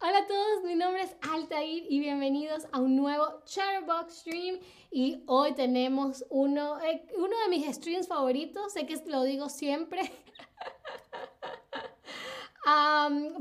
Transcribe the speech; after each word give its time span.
Hola 0.00 0.18
a 0.18 0.26
todos, 0.28 0.62
mi 0.62 0.76
nombre 0.76 1.02
es 1.02 1.16
Altair 1.28 1.84
y 1.88 1.98
bienvenidos 1.98 2.68
a 2.70 2.78
un 2.78 2.94
nuevo 2.94 3.42
Chatterbox 3.44 4.20
Stream. 4.20 4.60
Y 4.92 5.24
hoy 5.26 5.54
tenemos 5.54 6.24
uno, 6.30 6.80
eh, 6.80 7.04
uno 7.16 7.34
de 7.42 7.48
mis 7.50 7.66
streams 7.74 8.06
favoritos, 8.06 8.74
sé 8.74 8.86
que 8.86 8.94
lo 9.06 9.24
digo 9.24 9.48
siempre. 9.48 10.02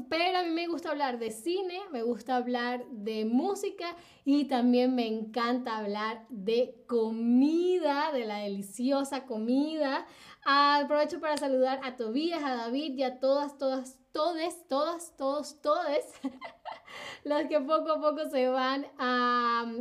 pero 0.09 0.37
a 0.37 0.43
mí 0.43 0.49
me 0.49 0.67
gusta 0.67 0.89
hablar 0.89 1.19
de 1.19 1.31
cine, 1.31 1.79
me 1.91 2.01
gusta 2.01 2.37
hablar 2.37 2.85
de 2.89 3.25
música 3.25 3.95
y 4.25 4.45
también 4.45 4.95
me 4.95 5.07
encanta 5.07 5.77
hablar 5.77 6.25
de 6.29 6.83
comida, 6.87 8.11
de 8.11 8.25
la 8.25 8.39
deliciosa 8.39 9.25
comida. 9.25 10.07
aprovecho 10.43 11.19
para 11.19 11.37
saludar 11.37 11.81
a 11.83 11.95
Tobías, 11.97 12.43
a 12.43 12.55
David 12.55 12.97
y 12.97 13.03
a 13.03 13.19
todas, 13.19 13.57
todas, 13.57 13.99
todes, 14.17 14.67
todas, 14.67 15.15
todos, 15.15 15.61
todes, 15.61 16.03
los 17.23 17.43
que 17.43 17.59
poco 17.59 17.91
a 17.91 18.01
poco 18.01 18.27
se 18.31 18.47
van 18.47 18.87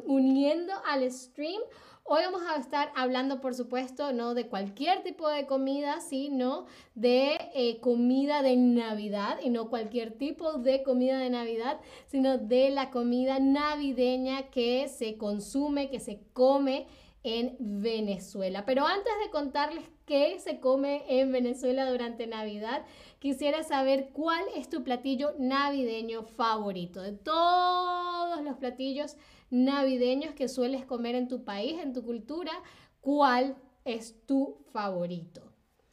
uniendo 0.04 0.74
al 0.86 1.10
stream. 1.10 1.62
Hoy 2.04 2.20
vamos 2.22 2.42
a 2.46 2.56
estar 2.56 2.92
hablando, 2.94 3.40
por 3.40 3.54
supuesto, 3.54 4.12
no 4.12 4.34
de 4.34 4.46
cualquier 4.46 5.02
tipo 5.02 5.26
de 5.26 5.46
comida, 5.46 6.02
sino 6.02 6.66
de 6.94 7.38
eh, 7.54 7.80
comida 7.80 8.42
de 8.42 8.56
Navidad, 8.56 9.38
y 9.42 9.48
no 9.48 9.70
cualquier 9.70 10.12
tipo 10.18 10.52
de 10.58 10.82
comida 10.82 11.18
de 11.18 11.30
Navidad, 11.30 11.80
sino 12.06 12.36
de 12.36 12.68
la 12.68 12.90
comida 12.90 13.38
navideña 13.38 14.50
que 14.50 14.86
se 14.88 15.16
consume, 15.16 15.88
que 15.88 15.98
se 15.98 16.20
come 16.34 16.88
en 17.26 17.56
Venezuela. 17.58 18.64
Pero 18.66 18.86
antes 18.86 19.12
de 19.24 19.30
contarles 19.30 19.84
qué 20.06 20.38
se 20.38 20.60
come 20.60 21.02
en 21.08 21.32
Venezuela 21.32 21.90
durante 21.90 22.28
Navidad, 22.28 22.84
quisiera 23.26 23.64
saber 23.64 24.10
cuál 24.12 24.44
es 24.54 24.68
tu 24.68 24.84
platillo 24.84 25.34
navideño 25.36 26.22
favorito. 26.22 27.02
De 27.02 27.10
todos 27.10 28.40
los 28.44 28.56
platillos 28.58 29.16
navideños 29.50 30.32
que 30.32 30.46
sueles 30.46 30.84
comer 30.84 31.16
en 31.16 31.26
tu 31.26 31.42
país, 31.42 31.80
en 31.82 31.92
tu 31.92 32.04
cultura, 32.04 32.52
¿cuál 33.00 33.56
es 33.84 34.24
tu 34.26 34.64
favorito? 34.72 35.42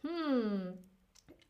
Hmm. 0.04 0.76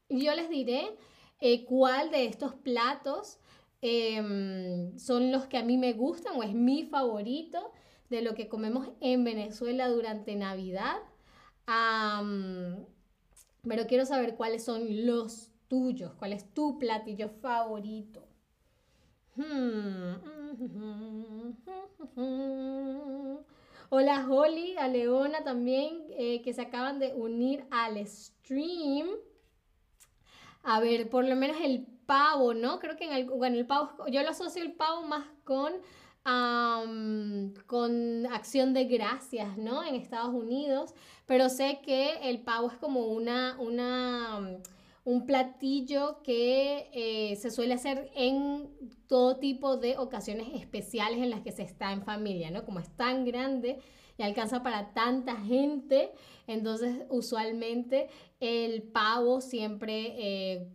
Yo 0.08 0.34
les 0.36 0.50
diré 0.50 0.98
eh, 1.42 1.66
cuál 1.66 2.11
de 2.11 2.28
estos 2.28 2.54
platos 2.56 3.39
em, 3.81 4.98
son 4.98 5.34
los 5.34 5.48
que 5.48 5.58
a 5.58 5.66
mí 5.66 5.78
me 5.78 5.92
gustan 5.92 6.38
o 6.38 6.44
es 6.44 6.54
mi 6.54 6.86
favorito 6.86 7.73
de 8.09 8.22
lo 8.22 8.36
que 8.36 8.48
comemos 8.48 8.88
en 9.02 9.26
Venezuela 9.26 9.89
durante 9.89 10.34
Navidad. 10.38 10.95
pero 13.64 13.86
quiero 13.88 14.06
saber 14.06 14.36
cuáles 14.36 14.64
son 14.64 15.06
los 15.06 15.52
tuyos, 15.67 16.14
cuál 16.14 16.33
es 16.33 16.53
tu 16.53 16.78
platillo 16.78 17.30
favorito. 17.42 18.28
Hmm. 19.36 20.16
Hola 23.89 24.25
Holly, 24.28 24.75
a 24.78 24.88
Leona 24.88 25.44
también, 25.44 26.03
eh, 26.11 26.42
que 26.42 26.53
se 26.53 26.61
acaban 26.61 27.00
de 27.00 27.14
unir 27.14 27.66
al 27.70 28.05
stream. 28.08 29.08
A 30.64 30.80
ver, 30.80 31.09
por 31.09 31.25
lo 31.25 31.36
menos 31.36 31.58
el 31.61 31.86
pavo, 32.05 32.53
¿no? 32.53 32.80
Creo 32.80 32.95
que 32.95 33.05
en 33.05 33.14
el, 33.14 33.25
bueno, 33.25 33.58
el 33.58 33.66
pavo, 33.66 34.08
yo 34.08 34.23
lo 34.23 34.30
asocio 34.30 34.64
el 34.64 34.73
pavo 34.73 35.03
más 35.03 35.25
con 35.44 35.73
con 37.67 38.25
acción 38.27 38.73
de 38.73 38.86
gracias, 38.86 39.58
¿no? 39.58 39.83
En 39.83 39.95
Estados 39.95 40.33
Unidos, 40.33 40.94
pero 41.25 41.50
sé 41.50 41.81
que 41.83 42.30
el 42.30 42.42
pavo 42.42 42.72
es 42.72 42.77
como 42.77 43.08
una, 43.08 43.58
una 43.59 44.58
un 45.05 45.25
platillo 45.25 46.21
que 46.23 46.89
eh, 46.93 47.35
se 47.35 47.51
suele 47.51 47.73
hacer 47.73 48.09
en 48.15 48.69
todo 49.08 49.37
tipo 49.37 49.77
de 49.77 49.97
ocasiones 49.97 50.47
especiales 50.53 51.19
en 51.19 51.30
las 51.30 51.41
que 51.41 51.52
se 51.52 51.64
está 51.64 51.91
en 51.91 52.03
familia, 52.03 52.52
¿no? 52.52 52.64
Como 52.64 52.80
es 52.80 52.89
tan 52.95 53.25
grande 53.25 53.80
y 54.17 54.23
alcanza 54.23 54.63
para 54.63 54.93
tanta 54.93 55.36
gente, 55.36 56.11
entonces 56.47 57.05
usualmente 57.09 58.09
el 58.39 58.83
pavo 58.83 59.42
siempre... 59.42 60.15
Eh, 60.17 60.67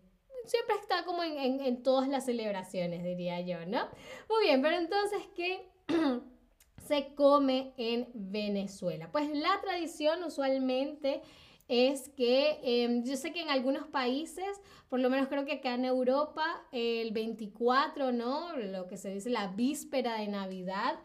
siempre 0.45 0.77
está 0.77 1.05
como 1.05 1.23
en, 1.23 1.83
todas 1.83 2.09
las 2.09 2.25
celebraciones, 2.25 3.05
diría 3.05 3.41
yo, 3.43 3.67
¿no? 3.67 3.87
Muy 4.31 4.45
bien, 4.45 4.63
pero 4.63 4.77
entonces, 4.77 5.19
¿qué 5.37 5.71
se 6.87 7.15
come 7.15 7.75
en 7.77 8.09
Venezuela? 8.15 9.11
Pues 9.13 9.31
la 9.31 9.61
tradición 9.61 10.25
usualmente 10.25 11.21
es 11.69 12.09
que 12.09 12.59
em, 12.63 13.05
yo 13.05 13.17
sé 13.17 13.33
que 13.33 13.43
en 13.43 13.51
algunos 13.51 13.87
países, 13.87 14.61
por 14.89 15.01
lo 15.01 15.11
menos 15.11 15.29
creo 15.29 15.45
que 15.45 15.53
acá 15.53 15.75
en 15.75 15.85
Europa, 15.85 16.45
el 16.73 17.13
24, 17.13 18.11
¿no? 18.13 18.57
Lo 18.57 18.87
que 18.87 18.97
se 18.97 19.13
dice 19.13 19.29
la 19.29 19.49
víspera 19.49 20.19
de 20.19 20.29
Navidad, 20.29 20.99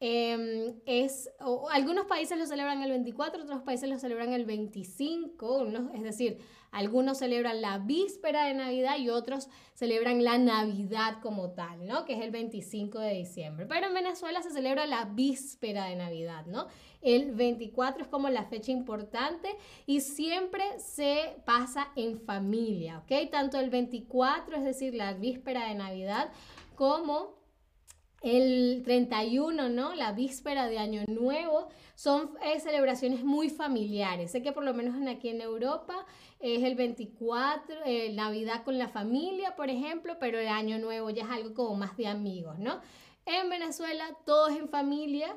em, 0.00 0.80
es, 0.86 1.30
algunos 1.70 2.06
países 2.06 2.38
lo 2.38 2.46
celebran 2.46 2.82
el 2.82 2.90
24, 2.90 3.42
otros 3.42 3.62
países 3.62 3.88
lo 3.88 3.98
celebran 3.98 4.32
el 4.32 4.44
25, 4.44 5.66
es 5.94 6.02
decir, 6.02 6.38
algunos 6.70 7.18
celebran 7.18 7.62
la 7.62 7.78
víspera 7.78 8.44
de 8.44 8.54
Navidad 8.54 8.98
y 8.98 9.08
otros 9.08 9.48
celebran 9.72 10.22
la 10.24 10.36
Navidad 10.36 11.20
como 11.22 11.52
tal, 11.52 11.86
¿no? 11.86 12.04
Que 12.04 12.14
es 12.14 12.20
el 12.20 12.30
25 12.30 12.98
de 12.98 13.14
diciembre. 13.14 13.64
Pero 13.66 13.86
en 13.86 13.94
Venezuela 13.94 14.42
se 14.42 14.50
celebra 14.50 14.86
la 14.86 15.06
víspera 15.06 15.86
de 15.86 15.96
Navidad, 15.96 16.44
¿no? 16.44 16.66
El 17.00 17.32
24 17.32 18.02
es 18.02 18.08
como 18.08 18.28
la 18.28 18.44
fecha 18.44 18.72
importante 18.72 19.48
y 19.86 20.00
siempre 20.00 20.64
se 20.78 21.36
pasa 21.46 21.88
en 21.96 22.20
familia, 22.20 22.98
¿ok? 22.98 23.30
Tanto 23.30 23.58
el 23.58 23.70
24, 23.70 24.56
es 24.56 24.64
decir, 24.64 24.94
la 24.94 25.14
víspera 25.14 25.68
de 25.68 25.76
Navidad, 25.76 26.30
como 26.74 27.35
el 28.26 28.82
31, 28.84 29.68
¿no? 29.68 29.94
La 29.94 30.12
víspera 30.12 30.66
de 30.66 30.78
Año 30.78 31.02
Nuevo, 31.06 31.68
son 31.94 32.30
eh, 32.42 32.60
celebraciones 32.60 33.24
muy 33.24 33.48
familiares. 33.48 34.30
Sé 34.30 34.42
que 34.42 34.52
por 34.52 34.64
lo 34.64 34.74
menos 34.74 34.94
aquí 35.08 35.28
en 35.28 35.40
Europa 35.40 35.94
es 36.40 36.62
el 36.62 36.74
24, 36.74 37.74
eh, 37.86 38.12
Navidad 38.12 38.64
con 38.64 38.78
la 38.78 38.88
familia, 38.88 39.56
por 39.56 39.70
ejemplo, 39.70 40.16
pero 40.20 40.38
el 40.38 40.48
Año 40.48 40.78
Nuevo 40.78 41.10
ya 41.10 41.24
es 41.24 41.30
algo 41.30 41.54
como 41.54 41.76
más 41.76 41.96
de 41.96 42.06
amigos, 42.06 42.58
¿no? 42.58 42.80
En 43.26 43.50
Venezuela 43.50 44.04
todo 44.24 44.46
es 44.48 44.56
en 44.56 44.68
familia, 44.68 45.36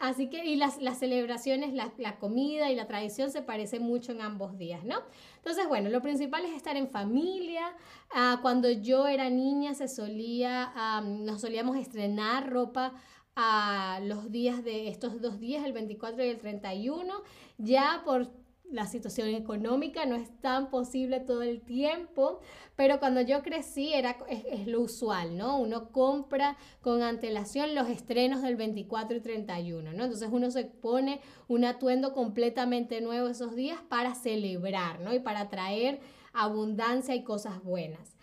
así 0.00 0.28
que 0.28 0.44
y 0.44 0.56
las, 0.56 0.82
las 0.82 0.98
celebraciones, 0.98 1.72
la, 1.72 1.92
la, 1.96 2.18
comida 2.18 2.72
y 2.72 2.74
la 2.74 2.88
tradición 2.88 3.30
se 3.30 3.40
parecen 3.40 3.82
mucho 3.82 4.10
en 4.10 4.20
ambos 4.20 4.58
días, 4.58 4.84
¿no? 4.84 4.96
Entonces, 5.36 5.68
bueno, 5.68 5.90
lo 5.90 6.02
principal 6.02 6.44
es 6.44 6.50
estar 6.56 6.76
en 6.76 6.88
familia. 6.88 7.72
Ah, 8.12 8.40
cuando 8.42 8.68
yo 8.68 9.06
era 9.06 9.30
niña 9.30 9.74
se 9.74 9.86
solía, 9.86 10.72
nos 11.04 11.42
solíamos 11.42 11.76
estrenar 11.76 12.50
ropa 12.50 12.94
a 13.36 14.00
los 14.02 14.32
días 14.32 14.64
de 14.64 14.88
estos 14.88 15.20
dos 15.20 15.38
días, 15.38 15.64
el 15.64 15.72
24 15.72 16.24
y 16.24 16.28
el 16.28 16.38
31, 16.38 17.22
ya 17.58 18.02
por 18.04 18.28
la 18.70 18.86
situación 18.86 19.28
económica 19.28 20.06
no 20.06 20.16
es 20.16 20.28
tan 20.40 20.70
posible 20.70 21.20
todo 21.20 21.42
el 21.42 21.60
tiempo, 21.62 22.40
pero 22.74 22.98
cuando 22.98 23.20
yo 23.20 23.42
crecí 23.42 23.92
era, 23.92 24.16
es, 24.28 24.66
lo 24.66 24.80
usual, 24.80 25.36
¿no? 25.36 25.58
Uno 25.58 25.90
compra 25.92 26.56
con 26.80 27.02
antelación 27.02 27.74
los 27.74 27.88
estrenos 27.88 28.42
del 28.42 28.56
24 28.56 29.16
y 29.16 29.20
31, 29.20 29.92
¿no? 29.92 30.04
Entonces 30.04 30.28
uno 30.32 30.50
se 30.50 30.64
pone 30.64 31.20
un 31.48 31.64
atuendo 31.64 32.12
completamente 32.12 33.00
nuevo 33.00 33.28
esos 33.28 33.54
días 33.54 33.80
para 33.88 34.14
celebrar, 34.14 35.00
¿no? 35.00 35.14
Y 35.14 35.20
para 35.20 35.48
traer 35.48 36.00
abundancia 36.32 37.14
y 37.14 37.24
cosas 37.24 37.62
buenas. 37.62 38.16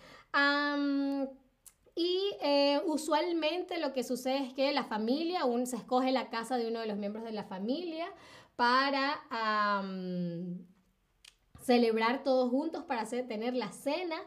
y 1.96 2.20
eh, 2.42 2.82
usualmente 2.88 3.78
lo 3.80 3.94
que 3.94 4.04
sucede 4.04 4.40
es 4.40 4.54
que 4.54 4.72
la 4.74 4.84
familia, 4.84 5.46
un, 5.46 5.68
se 5.68 5.76
escoge 5.76 6.12
la 6.12 6.30
casa 6.30 6.58
de 6.58 6.68
uno 6.68 6.80
de 6.80 6.88
los 6.88 6.98
miembros 6.98 7.24
de 7.24 7.32
la 7.32 7.44
familia, 7.44 8.08
para 8.56 9.22
celebrar 11.62 12.24
todos 12.24 12.50
juntos, 12.50 12.84
para 12.84 13.02
hacer, 13.02 13.28
tener 13.28 13.54
la 13.54 13.72
cena. 13.72 14.18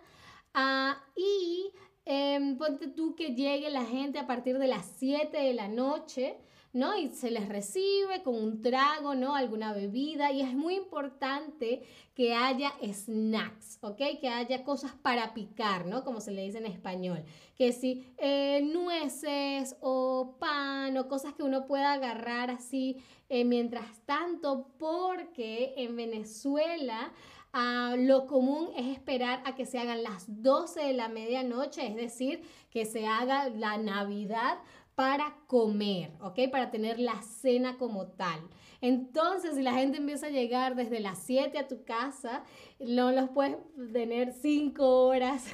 Ah, 0.54 1.02
y 1.14 1.72
em, 2.04 2.56
ponte 2.56 2.88
tú 2.88 3.14
que 3.14 3.34
llegue 3.34 3.70
la 3.70 3.84
gente 3.84 4.18
a 4.18 4.26
partir 4.26 4.58
de 4.58 4.68
las 4.68 4.86
7 4.98 5.36
de 5.36 5.54
la 5.54 5.68
noche 5.68 6.38
¿no? 6.76 6.94
Y 6.96 7.08
se 7.08 7.30
les 7.30 7.48
recibe 7.48 8.22
con 8.22 8.34
un 8.34 8.60
trago, 8.60 9.14
¿no? 9.14 9.34
Alguna 9.34 9.72
bebida 9.72 10.30
y 10.30 10.42
es 10.42 10.52
muy 10.52 10.74
importante 10.74 11.82
que 12.14 12.34
haya 12.34 12.70
snacks, 12.82 13.78
¿ok? 13.80 13.96
Que 14.20 14.28
haya 14.28 14.62
cosas 14.62 14.92
para 14.92 15.32
picar, 15.32 15.86
¿no? 15.86 16.04
Como 16.04 16.20
se 16.20 16.32
le 16.32 16.42
dice 16.42 16.58
en 16.58 16.66
español. 16.66 17.24
Que 17.56 17.72
si 17.72 18.06
eh, 18.18 18.60
nueces 18.62 19.76
o 19.80 20.36
pan 20.38 20.98
o 20.98 21.08
cosas 21.08 21.32
que 21.32 21.42
uno 21.42 21.66
pueda 21.66 21.94
agarrar 21.94 22.50
así 22.50 22.98
eh, 23.30 23.46
mientras 23.46 24.00
tanto, 24.04 24.68
porque 24.78 25.72
en 25.78 25.96
Venezuela... 25.96 27.12
Ah, 27.58 27.94
lo 27.96 28.26
común 28.26 28.68
es 28.76 28.88
esperar 28.88 29.40
a 29.46 29.54
que 29.54 29.64
se 29.64 29.78
hagan 29.78 30.02
las 30.02 30.26
12 30.42 30.78
de 30.78 30.92
la 30.92 31.08
medianoche, 31.08 31.86
es 31.86 31.96
decir, 31.96 32.42
que 32.70 32.84
se 32.84 33.06
haga 33.06 33.48
la 33.48 33.78
Navidad 33.78 34.58
para 34.96 35.36
comer, 35.46 36.10
¿ok? 36.20 36.50
Para 36.50 36.70
tener 36.70 36.98
la 36.98 37.22
cena 37.22 37.76
como 37.76 38.08
tal. 38.08 38.40
Entonces, 38.80 39.54
si 39.54 39.62
la 39.62 39.74
gente 39.74 39.98
empieza 39.98 40.26
a 40.26 40.30
llegar 40.30 40.74
desde 40.74 41.00
las 41.00 41.18
7 41.18 41.58
a 41.58 41.68
tu 41.68 41.84
casa, 41.84 42.42
no 42.80 43.12
los 43.12 43.28
puedes 43.30 43.58
tener 43.92 44.32
5 44.32 45.06
horas 45.06 45.44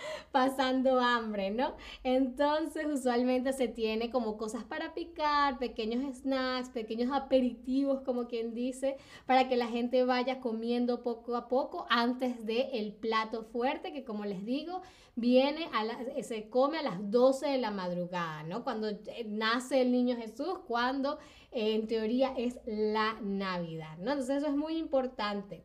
pasando 0.32 1.00
hambre, 1.00 1.50
¿no? 1.50 1.74
Entonces 2.04 2.86
usualmente 2.86 3.52
se 3.52 3.68
tiene 3.68 4.10
como 4.10 4.36
cosas 4.36 4.64
para 4.64 4.94
picar, 4.94 5.58
pequeños 5.58 6.16
snacks, 6.16 6.70
pequeños 6.70 7.12
aperitivos, 7.12 8.02
como 8.02 8.26
quien 8.26 8.54
dice, 8.54 8.96
para 9.26 9.48
que 9.48 9.56
la 9.56 9.66
gente 9.66 10.04
vaya 10.04 10.40
comiendo 10.40 11.02
poco 11.02 11.36
a 11.36 11.48
poco 11.48 11.86
antes 11.90 12.44
del 12.44 12.68
el 12.72 12.92
plato 12.92 13.44
fuerte, 13.44 13.92
que 13.92 14.04
como 14.04 14.24
les 14.24 14.44
digo, 14.44 14.82
viene 15.16 15.68
a 15.72 16.22
se 16.22 16.48
come 16.48 16.78
a 16.78 16.82
las 16.82 17.10
12 17.10 17.46
de 17.46 17.58
la 17.58 17.70
madrugada, 17.70 18.42
¿no? 18.44 18.64
Cuando 18.64 18.88
eh, 18.88 19.24
nace 19.26 19.82
el 19.82 19.92
niño 19.92 20.16
Jesús, 20.16 20.60
cuando 20.66 21.18
eh, 21.52 21.74
en 21.74 21.86
teoría 21.86 22.34
es 22.36 22.58
la 22.66 23.18
Navidad, 23.20 23.98
¿no? 23.98 24.12
Entonces 24.12 24.38
eso 24.38 24.46
es 24.46 24.56
muy 24.56 24.76
importante. 24.76 25.64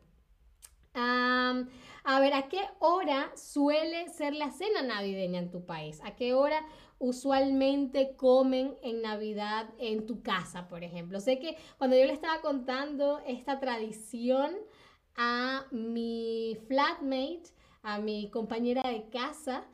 A 2.08 2.20
ver, 2.20 2.34
¿a 2.34 2.48
qué 2.48 2.60
hora 2.78 3.32
suele 3.36 4.08
ser 4.10 4.32
la 4.32 4.52
cena 4.52 4.80
navideña 4.82 5.40
en 5.40 5.50
tu 5.50 5.66
país? 5.66 6.00
¿A 6.04 6.14
qué 6.14 6.34
hora 6.34 6.64
usualmente 7.00 8.14
comen 8.14 8.76
en 8.80 9.02
Navidad 9.02 9.68
en 9.80 10.06
tu 10.06 10.22
casa, 10.22 10.68
por 10.68 10.84
ejemplo? 10.84 11.18
Sé 11.18 11.40
que 11.40 11.56
cuando 11.78 11.96
yo 11.96 12.04
le 12.04 12.12
estaba 12.12 12.40
contando 12.42 13.18
esta 13.26 13.58
tradición 13.58 14.54
a 15.16 15.66
mi 15.72 16.56
flatmate, 16.68 17.50
a 17.82 17.98
mi 17.98 18.30
compañera 18.30 18.88
de 18.88 19.08
casa, 19.08 19.66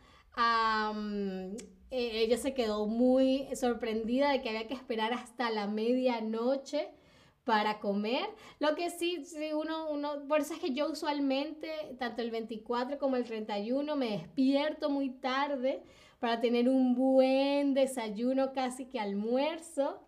e, 1.91 2.23
ella 2.23 2.39
se 2.39 2.55
quedó 2.55 2.87
muy 2.87 3.47
sorprendida 3.55 4.31
de 4.31 4.41
que 4.41 4.49
había 4.49 4.69
que 4.69 4.75
esperar 4.75 5.13
hasta 5.13 5.51
la 5.51 5.67
medianoche 5.67 6.95
para 7.45 7.81
comer. 7.81 8.27
Lo 8.59 8.75
que 8.75 8.91
sí, 8.91 9.25
sí 9.25 9.53
uno, 9.53 9.91
uno, 9.91 10.27
por 10.29 10.41
eso 10.41 10.55
es 10.55 10.61
que 10.61 10.73
yo 10.73 10.91
usualmente, 10.91 11.69
tanto 11.99 12.23
el 12.23 12.31
24 12.31 12.99
como 12.99 13.17
el 13.17 13.25
31, 13.25 13.97
me 13.97 14.11
despierto 14.11 14.91
muy 14.91 15.11
tarde 15.11 15.83
para 16.21 16.41
tener 16.41 16.69
un 16.69 16.95
buen 16.95 17.75
desayuno, 17.75 18.53
casi 18.53 18.87
que 18.87 19.01
almuerzo, 19.01 20.01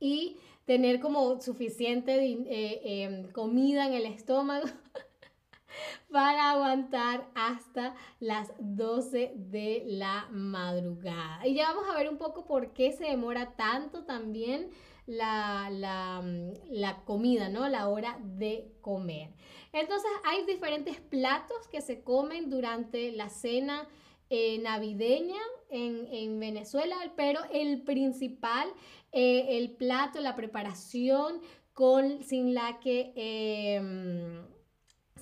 y 0.00 0.36
tener 0.64 1.00
como 1.00 1.40
suficiente 1.40 2.14
eh, 2.24 3.02
em, 3.02 3.32
comida 3.32 3.86
en 3.86 3.94
el 3.94 4.06
estómago 4.06 4.66
para 6.12 6.50
aguantar 6.50 7.26
hasta 7.34 7.94
las 8.20 8.52
12 8.58 9.32
de 9.34 9.84
la 9.86 10.28
madrugada. 10.30 11.46
Y 11.46 11.54
ya 11.54 11.72
vamos 11.72 11.88
a 11.88 11.96
ver 11.96 12.08
un 12.08 12.18
poco 12.18 12.46
por 12.46 12.72
qué 12.72 12.92
se 12.92 13.04
demora 13.04 13.56
tanto 13.56 14.04
también 14.04 14.70
la, 15.08 15.70
la, 16.70 17.02
comida, 17.04 17.48
¿no? 17.48 17.68
La 17.68 17.88
hora 17.88 18.18
de 18.22 18.70
comer. 18.82 19.30
Entonces 19.72 20.10
hay 20.24 20.44
diferentes 20.44 21.00
platos 21.00 21.66
que 21.68 21.80
se 21.80 22.02
comen 22.02 22.50
durante 22.50 23.12
la 23.12 23.30
cena 23.30 23.88
eh, 24.28 24.58
navideña 24.58 25.40
en, 25.70 26.38
Venezuela, 26.38 26.96
pero 27.16 27.40
el 27.52 27.82
principal, 27.82 28.68
eh, 29.12 29.56
el 29.56 29.70
plato, 29.70 30.20
la 30.20 30.36
preparación 30.36 31.40
con, 31.72 32.22
sin 32.22 32.54
la 32.54 32.78
que... 32.78 33.12
Em, 33.16 34.46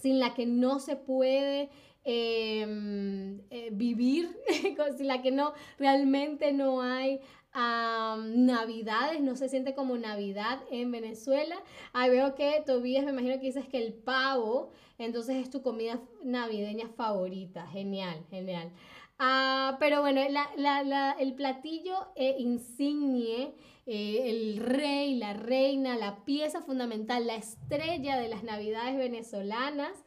sin 0.01 0.21
la 0.21 0.35
que 0.35 0.45
no 0.45 0.79
se 0.79 0.95
puede 0.95 1.71
em, 2.05 3.41
eh, 3.51 3.71
vivir, 3.73 4.37
sin 4.97 5.07
la 5.07 5.23
que 5.23 5.31
no 5.31 5.55
realmente 5.79 6.53
no 6.53 6.83
hay 6.83 7.21
navidades, 7.57 9.21
no 9.23 9.35
se 9.37 9.49
siente 9.49 9.75
como 9.75 9.97
Navidad 9.97 10.61
en 10.71 10.91
Venezuela. 10.91 11.57
Ahí 11.93 12.11
veo 12.11 12.35
que 12.35 12.63
Tobías 12.67 13.05
me 13.05 13.13
imagino 13.13 13.35
que 13.35 13.47
dices 13.47 13.67
que 13.67 13.85
el 13.85 13.95
pavo, 13.95 14.71
entonces 14.99 15.37
es 15.37 15.51
tu 15.51 15.63
comida 15.63 16.01
navideña 16.23 16.89
favorita. 16.89 17.67
Genial, 17.69 18.25
genial. 18.31 18.71
Ah, 19.19 19.77
pero 19.81 20.03
bueno, 20.03 20.21
el 20.21 21.35
platillo 21.35 22.09
eh, 22.17 22.37
insignie, 22.39 23.55
eh, 23.87 24.31
el 24.31 24.59
rey, 24.59 25.15
la 25.15 25.33
reina, 25.33 25.97
la 25.97 26.25
pieza 26.25 26.61
fundamental, 26.61 27.27
la 27.27 27.37
estrella 27.37 28.19
de 28.19 28.29
las 28.29 28.43
navidades 28.43 28.97
venezolanas, 28.97 30.05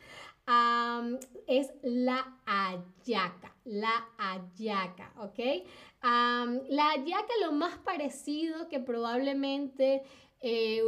es 1.45 1.71
la 1.83 2.39
ayaca, 2.47 3.55
la 3.65 4.09
ayaca, 4.17 5.13
¿ok? 5.17 5.67
La 6.01 6.89
ayaca 6.91 7.33
lo 7.41 7.51
más 7.51 7.77
parecido 7.79 8.67
que 8.67 8.79
probablemente... 8.79 10.03
Eh, 10.41 10.81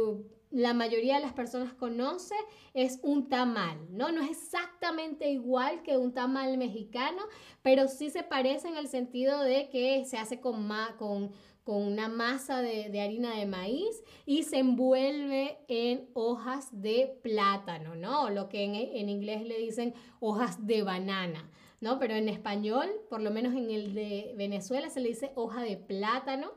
la 0.52 0.74
mayoría 0.74 1.16
de 1.16 1.22
las 1.22 1.32
personas 1.32 1.72
conoce 1.72 2.34
es 2.74 3.00
un 3.02 3.28
tamal, 3.28 3.78
¿no? 3.90 4.12
No 4.12 4.22
es 4.22 4.30
exactamente 4.30 5.30
igual 5.30 5.82
que 5.82 5.96
un 5.96 6.12
tamal 6.12 6.58
mexicano, 6.58 7.22
pero 7.62 7.88
sí 7.88 8.10
se 8.10 8.22
parece 8.22 8.68
en 8.68 8.76
el 8.76 8.86
sentido 8.86 9.42
de 9.42 9.70
que 9.70 10.04
se 10.04 10.18
hace 10.18 10.40
con, 10.40 10.68
con, 10.98 11.32
con 11.64 11.82
una 11.82 12.08
masa 12.08 12.60
de, 12.60 13.00
harina 13.00 13.34
de 13.34 13.46
maíz 13.46 14.04
y 14.26 14.42
se 14.42 14.58
envuelve 14.58 15.58
en 15.68 16.10
hojas 16.12 16.68
de 16.70 17.18
plátano, 17.22 17.94
¿no? 17.94 18.28
Lo 18.28 18.50
que 18.50 18.64
en, 18.64 18.74
en 18.74 19.08
inglés 19.08 19.42
le 19.42 19.58
dicen 19.58 19.94
hojas 20.20 20.66
de 20.66 20.82
banana. 20.82 21.50
¿No? 21.82 21.98
Pero 21.98 22.14
en 22.14 22.28
español, 22.28 22.88
por 23.10 23.20
lo 23.20 23.30
menos 23.32 23.54
en 23.54 23.68
el 23.70 23.92
de 23.92 24.32
Venezuela, 24.36 24.88
se 24.88 25.00
le 25.00 25.08
dice 25.08 25.32
hoja 25.34 25.62
de 25.62 25.76
plátano. 25.76 26.52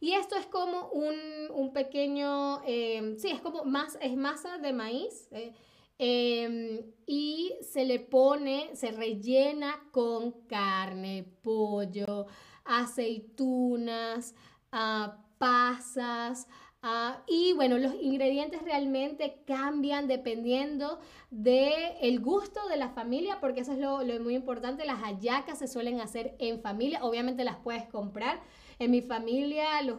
Y 0.00 0.12
esto 0.12 0.36
es 0.36 0.46
como 0.46 0.88
un, 0.88 1.72
pequeño, 1.74 2.62
em, 2.66 3.18
sí, 3.18 3.28
es 3.28 3.40
como 3.42 3.64
más, 3.64 3.98
es 4.00 4.16
masa 4.16 4.56
de 4.56 4.72
maíz. 4.72 5.28
Eh, 5.32 5.52
em, 5.98 6.92
y 7.06 7.54
se 7.60 7.84
le 7.84 8.00
pone, 8.00 8.74
se 8.74 8.90
rellena 8.90 9.86
con 9.92 10.32
carne, 10.46 11.26
pollo, 11.42 12.26
aceitunas, 12.64 14.34
uh, 14.72 15.10
pasas, 15.38 16.48
Ah, 16.82 17.22
y 17.26 17.52
bueno, 17.54 17.78
los 17.78 17.94
ingredientes 17.94 18.62
realmente 18.62 19.42
cambian 19.46 20.06
dependiendo 20.06 21.00
del 21.30 21.72
el 22.00 22.20
gusto 22.20 22.68
de 22.68 22.76
la 22.76 22.90
familia, 22.90 23.38
porque 23.40 23.60
eso 23.60 23.72
es 23.72 23.78
lo, 23.78 24.02
lo, 24.02 24.20
muy 24.20 24.34
importante. 24.34 24.84
Las 24.84 25.00
hallacas 25.00 25.58
se 25.58 25.68
suelen 25.68 26.00
hacer 26.00 26.36
en 26.38 26.60
familia, 26.60 27.02
obviamente 27.02 27.44
las 27.44 27.56
puedes 27.56 27.84
comprar. 27.86 28.40
En 28.78 28.90
mi 28.90 29.00
familia 29.00 29.80
los, 29.82 29.98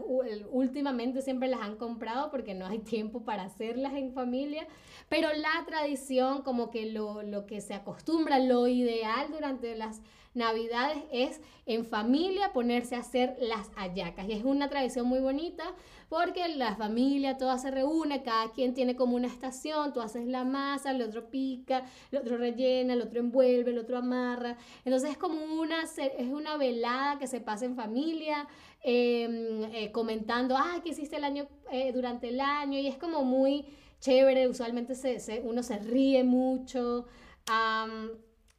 últimamente 0.52 1.24
siempre 1.24 1.48
las 1.48 1.62
han 1.62 1.78
comprado 1.78 2.30
porque 2.30 2.54
no 2.54 2.68
hay 2.68 2.80
tiempo 2.94 3.24
para 3.24 3.44
hacerlas 3.44 3.94
en 3.96 4.14
familia, 4.14 4.68
pero 5.10 5.30
la 5.34 5.66
tradición, 5.66 6.44
como 6.44 6.70
que 6.70 6.86
lo, 6.92 7.24
lo 7.24 7.46
que 7.48 7.60
se 7.60 7.74
acostumbra, 7.74 8.40
lo 8.40 8.68
ideal 8.68 9.32
durante 9.32 9.76
las 9.76 10.02
navidades 10.38 11.00
es 11.12 11.42
en 11.66 11.86
familia 11.86 12.54
ponerse 12.54 12.96
a 12.96 13.00
hacer 13.00 13.36
las 13.42 13.70
hallacas. 13.76 14.30
Y 14.30 14.32
es 14.32 14.46
una 14.46 14.70
tradición 14.70 15.06
muy 15.06 15.20
bonita 15.20 15.66
porque 16.08 16.48
la 16.48 16.76
familia 16.76 17.38
toda 17.38 17.58
se 17.58 17.70
reúne, 17.72 18.24
cada 18.24 18.52
quien 18.54 18.74
tiene 18.74 18.96
como 18.96 19.18
una 19.18 19.28
estación, 19.28 19.92
tú 19.92 20.00
haces 20.00 20.26
la 20.26 20.46
masa, 20.46 20.92
el 20.92 21.02
otro 21.02 21.30
pica, 21.30 21.84
el 22.12 22.20
otro 22.20 22.38
rellena, 22.38 22.94
el 22.94 23.02
otro 23.02 23.20
envuelve, 23.20 23.72
el 23.72 23.80
otro 23.80 23.98
amarra. 23.98 24.58
Entonces 24.86 25.12
es 25.12 25.18
como 25.18 25.44
una, 25.60 25.84
es 25.84 26.28
una 26.30 26.56
velada 26.56 27.20
que 27.20 27.28
se 27.28 27.42
pasa 27.42 27.66
en 27.66 27.76
familia, 27.76 28.48
em, 28.82 29.66
eh, 29.74 29.92
comentando, 29.92 30.56
ah, 30.58 30.80
¿qué 30.82 30.92
hiciste 30.92 31.18
el 31.18 31.26
año, 31.26 31.48
eh, 31.72 31.92
durante 31.92 32.30
el 32.30 32.40
año? 32.40 32.80
Y 32.80 32.88
es 32.88 32.98
como 32.98 33.26
muy 33.26 33.66
chévere, 34.00 34.48
usualmente 34.48 34.96
se, 34.96 35.42
uno 35.44 35.64
se 35.64 35.80
ríe 35.80 36.24
mucho. 36.24 37.06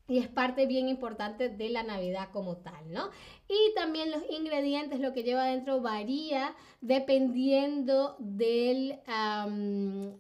Y 0.09 0.19
es 0.19 0.29
parte 0.29 0.67
bien 0.67 0.89
importante 0.89 1.51
de 1.51 1.69
la 1.69 1.83
Navidad 1.83 2.31
como 2.33 2.57
tal, 2.57 2.91
¿no? 2.91 3.11
Y 3.47 3.75
también 3.75 4.11
los 4.11 4.23
ingredientes, 4.31 5.01
lo 5.01 5.13
que 5.13 5.23
lleva 5.23 5.43
adentro 5.43 5.83
varía 5.83 6.55
dependiendo 6.81 8.17
del, 8.19 9.01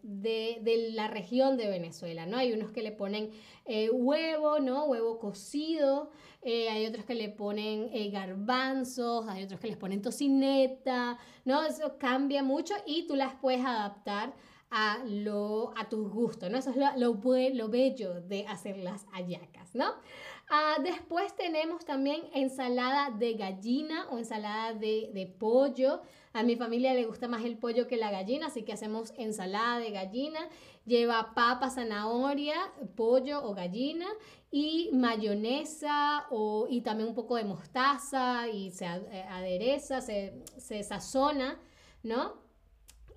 de, 0.02 0.90
la 0.92 1.08
región 1.08 1.56
de 1.56 1.68
Venezuela, 1.70 2.26
¿no? 2.26 2.36
Hay 2.36 2.52
unos 2.52 2.70
que 2.70 2.82
le 2.82 2.92
ponen 2.92 3.30
eh, 3.64 3.88
huevo, 3.90 4.60
¿no? 4.60 4.84
Huevo 4.84 5.18
cocido, 5.18 6.10
eh, 6.42 6.68
hay 6.68 6.86
otros 6.86 7.06
que 7.06 7.14
le 7.14 7.30
ponen 7.30 7.88
eh, 7.92 8.10
garbanzos, 8.10 9.26
hay 9.26 9.44
otros 9.44 9.58
que 9.58 9.68
les 9.68 9.76
ponen 9.78 10.02
tocineta, 10.02 11.18
¿no? 11.46 11.64
Eso 11.64 11.96
cambia 11.98 12.42
mucho 12.42 12.74
y 12.86 13.06
tú 13.06 13.16
las 13.16 13.34
puedes 13.36 13.64
adaptar 13.64 14.34
a, 14.70 14.98
lo, 15.06 15.72
a 15.76 15.88
tus 15.88 16.10
gustos, 16.10 16.50
¿no? 16.50 16.58
Eso 16.58 16.70
es 16.70 16.76
lo, 16.76 16.86
lo, 16.96 17.20
lo 17.54 17.68
bello 17.68 18.20
de 18.20 18.46
hacer 18.46 18.76
las 18.78 19.06
hallacas, 19.12 19.74
¿no? 19.74 19.94
Ah, 20.50 20.76
después 20.82 21.36
tenemos 21.36 21.84
también 21.84 22.22
ensalada 22.32 23.10
de 23.10 23.34
gallina 23.34 24.08
o 24.10 24.16
ensalada 24.18 24.72
de, 24.72 25.34
pollo. 25.38 26.00
A 26.32 26.42
mi 26.42 26.56
familia 26.56 26.94
le 26.94 27.04
gusta 27.04 27.28
más 27.28 27.44
el 27.44 27.58
pollo 27.58 27.86
que 27.86 27.98
la 27.98 28.10
gallina, 28.10 28.46
así 28.46 28.62
que 28.62 28.72
hacemos 28.72 29.12
ensalada 29.18 29.78
de 29.78 29.90
gallina. 29.90 30.40
Lleva 30.86 31.34
papa, 31.34 31.68
zanahoria, 31.68 32.56
pollo 32.96 33.44
o 33.44 33.54
gallina 33.54 34.06
y 34.50 34.88
mayonesa 34.94 36.26
o, 36.30 36.66
y 36.70 36.80
también 36.80 37.10
un 37.10 37.14
poco 37.14 37.36
de 37.36 37.44
mostaza 37.44 38.48
y 38.48 38.70
se 38.70 38.86
eh, 38.86 39.26
adereza, 39.28 40.00
se, 40.00 40.32
se 40.56 40.82
sazona, 40.82 41.60
¿no? 42.02 42.47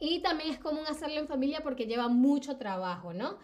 Y 0.01 0.19
también 0.19 0.49
es 0.49 0.59
común 0.59 0.83
hacerlo 0.87 1.19
en 1.19 1.27
familia 1.27 1.61
porque 1.61 1.85
lleva 1.85 2.07
mucho 2.09 2.57
trabajo, 2.57 3.13
¿no? 3.13 3.37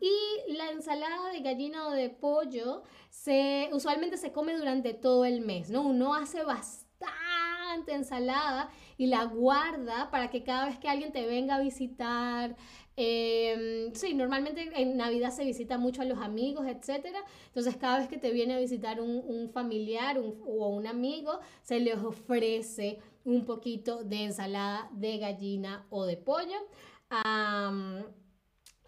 y 0.00 0.52
la 0.54 0.70
ensalada 0.70 1.30
de 1.30 1.40
gallina 1.40 1.88
o 1.88 1.90
de 1.90 2.08
pollo 2.08 2.84
se, 3.10 3.68
usualmente 3.72 4.16
se 4.16 4.32
come 4.32 4.56
durante 4.56 4.94
todo 4.94 5.26
el 5.26 5.42
mes, 5.42 5.68
¿no? 5.68 5.82
Uno 5.82 6.14
hace 6.14 6.42
bastante 6.42 7.92
ensalada 7.92 8.70
y 8.96 9.08
la 9.08 9.24
guarda 9.24 10.10
para 10.10 10.30
que 10.30 10.42
cada 10.42 10.66
vez 10.66 10.78
que 10.78 10.88
alguien 10.88 11.12
te 11.12 11.26
venga 11.26 11.56
a 11.56 11.60
visitar, 11.60 12.56
eh, 12.96 13.90
sí, 13.92 14.14
normalmente 14.14 14.70
en 14.74 14.96
Navidad 14.96 15.30
se 15.30 15.44
visita 15.44 15.76
mucho 15.76 16.00
a 16.00 16.06
los 16.06 16.18
amigos, 16.20 16.66
etc. 16.66 17.14
Entonces, 17.48 17.76
cada 17.76 17.98
vez 17.98 18.08
que 18.08 18.16
te 18.16 18.30
viene 18.30 18.54
a 18.54 18.58
visitar 18.58 19.02
un, 19.02 19.50
familiar 19.52 20.18
o 20.18 20.68
un 20.68 20.86
amigo, 20.86 21.40
se 21.62 21.78
les 21.78 21.98
ofrece 21.98 23.00
un 23.26 23.44
poquito 23.44 24.04
de 24.04 24.24
ensalada 24.24 24.88
de 24.92 25.18
gallina 25.18 25.84
o 25.90 26.06
de 26.06 26.16
pollo. 26.16 26.56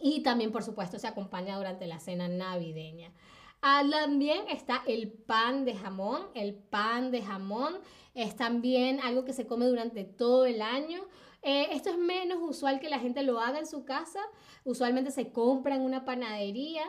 y 0.00 0.22
también, 0.22 0.52
por 0.52 0.62
supuesto, 0.62 0.98
se 0.98 1.08
acompaña 1.08 1.56
durante 1.56 1.86
la 1.86 1.98
cena 1.98 2.28
navideña. 2.28 3.12
Ah, 3.60 3.82
también 3.90 4.42
está 4.48 4.82
el 4.86 5.10
pan 5.10 5.64
de 5.64 5.74
jamón. 5.74 6.22
El 6.34 6.54
pan 6.54 7.10
de 7.10 7.22
jamón 7.22 7.74
es 8.14 8.36
también 8.36 9.00
algo 9.00 9.24
que 9.24 9.32
se 9.32 9.46
come 9.46 9.66
durante 9.66 10.04
todo 10.04 10.46
el 10.46 10.62
año. 10.62 11.02
Eh, 11.42 11.68
esto 11.72 11.90
es 11.90 11.98
menos 11.98 12.38
usual 12.40 12.78
que 12.78 12.88
la 12.88 13.00
gente 13.00 13.24
lo 13.24 13.40
haga 13.40 13.58
en 13.58 13.66
su 13.66 13.84
casa. 13.84 14.20
Usualmente 14.64 15.10
se 15.10 15.32
compra 15.32 15.74
en 15.74 15.82
una 15.82 16.04
panadería. 16.04 16.84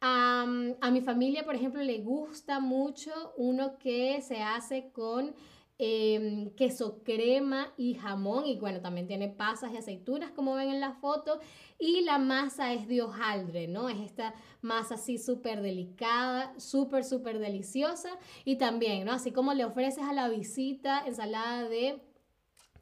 a 0.00 0.90
mi 0.90 1.00
familia, 1.00 1.44
por 1.44 1.54
ejemplo, 1.54 1.82
le 1.82 1.98
gusta 1.98 2.60
mucho 2.60 3.12
uno 3.36 3.78
que 3.78 4.20
se 4.22 4.42
hace 4.42 4.90
con 4.92 5.34
em, 5.78 6.50
queso 6.54 7.02
crema 7.02 7.72
y 7.76 7.94
jamón. 7.94 8.46
Y 8.46 8.56
bueno, 8.58 8.80
también 8.80 9.06
tiene 9.06 9.28
pasas 9.28 9.72
y 9.72 9.76
aceitunas, 9.76 10.30
como 10.32 10.54
ven 10.54 10.70
en 10.70 10.80
la 10.80 10.92
foto. 10.92 11.40
Y 11.78 12.02
la 12.02 12.18
masa 12.18 12.72
es 12.72 12.88
de 12.88 13.02
hojaldre, 13.02 13.68
¿no? 13.68 13.88
Es 13.88 13.98
esta 13.98 14.34
masa 14.60 14.94
así 14.94 15.18
súper 15.18 15.62
delicada, 15.62 16.58
súper, 16.58 17.04
súper 17.04 17.38
deliciosa. 17.38 18.10
Y 18.44 18.56
también, 18.56 19.04
¿no? 19.04 19.12
Así 19.12 19.32
como 19.32 19.54
le 19.54 19.64
ofreces 19.64 20.04
a 20.04 20.12
la 20.12 20.28
visita 20.28 21.04
ensalada 21.06 21.68
de 21.68 22.00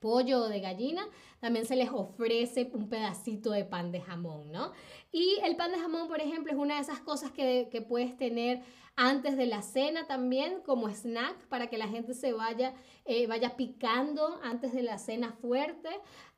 pollo 0.01 0.41
o 0.43 0.49
de 0.49 0.61
gallina, 0.61 1.07
también 1.41 1.67
se 1.67 1.77
les 1.77 1.91
ofrece 1.91 2.71
un 2.73 2.89
pedacito 2.89 3.51
de 3.51 3.65
pan 3.65 3.93
de 3.93 4.01
jamón, 4.01 4.51
¿no? 4.51 4.73
Y 5.13 5.39
el 5.45 5.57
pan 5.57 5.71
de 5.71 5.79
jamón, 5.79 6.09
por 6.09 6.21
ejemplo, 6.21 6.53
es 6.53 6.59
una 6.59 6.77
de 6.77 6.81
esas 6.81 7.01
cosas 7.01 7.31
que, 7.31 7.87
puedes 7.89 8.17
tener 8.17 8.63
antes 9.03 9.39
de 9.39 9.47
la 9.47 9.63
cena 9.63 10.07
también 10.07 10.61
como 10.61 10.91
snack 10.91 11.47
para 11.49 11.69
que 11.69 11.79
la 11.79 11.89
gente 11.89 12.13
se 12.13 12.35
vaya, 12.35 12.75
eh, 13.07 13.27
vaya 13.27 13.57
picando 13.57 14.39
antes 14.43 14.75
de 14.75 14.83
la 14.83 14.99
cena 14.99 15.33
fuerte. 15.33 15.89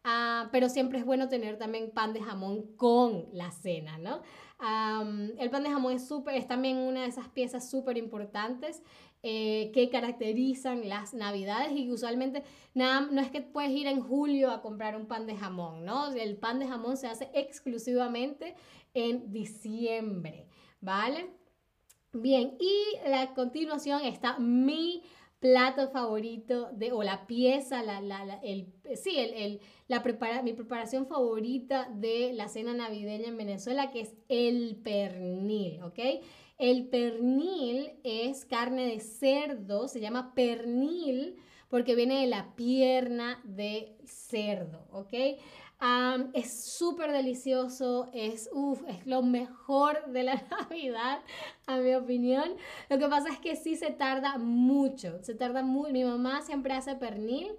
Ah, 0.04 0.49
pero 0.52 0.69
siempre 0.69 1.00
es 1.00 1.04
bueno 1.04 1.28
tener 1.28 1.59
también 1.59 1.90
pan 1.90 2.12
de 2.12 2.23
jamón 2.23 2.76
con 2.76 3.26
la 3.33 3.50
cena, 3.50 3.99
¿no? 3.99 4.23
el 5.40 5.50
pan 5.50 5.64
de 5.64 5.71
jamón 5.71 5.95
es, 5.95 6.07
súper, 6.07 6.37
es 6.37 6.47
también 6.47 6.76
una 6.76 7.02
de 7.02 7.09
esas 7.09 7.28
piezas 7.28 7.69
súper 7.69 7.99
importantes 7.99 8.81
eh, 9.25 9.73
que 9.75 9.90
caracterizan 9.90 10.88
las 10.88 11.14
navidades 11.14 11.73
y 11.73 11.90
usualmente 11.90 12.45
nada, 12.73 13.09
no 13.11 13.21
es 13.21 13.33
que 13.33 13.40
puedes 13.40 13.73
ir 13.73 13.88
en 13.88 14.00
julio 14.00 14.52
a 14.52 14.62
comprar 14.62 14.95
un 14.95 15.07
pan 15.07 15.26
de 15.26 15.35
jamón, 15.35 15.85
¿no? 15.85 16.12
El 16.12 16.37
pan 16.37 16.61
de 16.61 16.69
jamón 16.69 16.97
se 16.97 17.09
hace 17.09 17.28
exclusivamente 17.35 18.54
en 18.95 19.33
diciembre, 19.33 20.47
¿vale? 20.81 21.41
Bien, 22.14 22.57
y 22.61 22.99
a 23.11 23.33
continuación 23.33 24.02
está 24.04 24.38
mi 24.38 25.02
plato 25.40 25.88
favorito 25.88 26.69
de, 26.73 26.92
o 26.92 27.02
la 27.02 27.26
pieza, 27.26 27.83
la, 27.83 28.00
la, 28.02 28.38
el, 28.42 28.66
sí, 28.97 29.16
el, 29.19 29.61
la 29.88 30.02
prepara, 30.02 30.42
mi 30.42 30.52
preparación 30.52 31.07
favorita 31.07 31.88
de 31.90 32.33
la 32.35 32.49
cena 32.49 32.75
navideña 32.75 33.28
en 33.28 33.38
Venezuela, 33.38 33.90
que 33.90 34.00
es 34.02 34.14
el 34.28 34.76
pernil, 34.76 35.83
¿ok? 35.83 35.99
El 36.59 36.87
pernil 36.88 37.92
es 38.04 38.45
carne 38.45 38.87
de 38.87 39.00
cerdo, 39.00 39.88
se 39.88 40.00
llama 40.00 40.35
pernil 40.35 41.37
porque 41.71 41.95
viene 41.95 42.21
de 42.21 42.26
la 42.26 42.54
pierna 42.54 43.40
de 43.45 43.97
cerdo, 44.04 44.87
¿ok? 44.90 45.14
Es 46.32 46.64
súper 46.64 47.10
delicioso, 47.10 48.08
es, 48.12 48.48
es 48.86 49.06
lo 49.06 49.22
mejor 49.22 50.06
de 50.12 50.22
la 50.22 50.34
Navidad, 50.50 51.20
a 51.66 51.78
mi 51.78 51.94
opinión. 51.94 52.56
Lo 52.88 52.98
que 52.98 53.08
pasa 53.08 53.30
es 53.30 53.38
que 53.38 53.56
sí 53.56 53.76
se 53.76 53.90
tarda 53.90 54.38
mucho, 54.38 55.22
se 55.22 55.34
tarda 55.34 55.62
muy, 55.62 55.92
mi 55.92 56.04
mamá 56.04 56.42
siempre 56.42 56.72
hace 56.72 56.94
pernil 56.94 57.52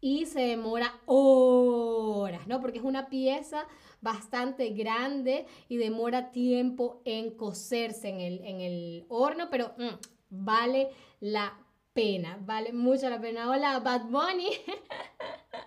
y 0.00 0.26
se 0.26 0.40
demora 0.40 0.92
horas, 1.04 2.46
¿no? 2.46 2.60
Porque 2.60 2.78
es 2.78 2.84
una 2.84 3.08
pieza 3.08 3.66
bastante 4.00 4.70
grande 4.70 5.46
y 5.68 5.76
demora 5.76 6.30
tiempo 6.30 7.02
en 7.04 7.30
cocerse 7.36 8.08
en 8.08 8.20
el, 8.20 8.40
en 8.44 8.60
el 8.60 9.04
horno, 9.08 9.48
pero 9.50 9.74
mm, 9.76 9.96
vale 10.30 10.90
la 11.20 11.58
pena, 11.92 12.38
vale 12.40 12.72
mucho 12.72 13.10
la 13.10 13.20
pena. 13.20 13.50
Hola, 13.50 13.80
Bad 13.80 14.04
Bunny, 14.04 14.50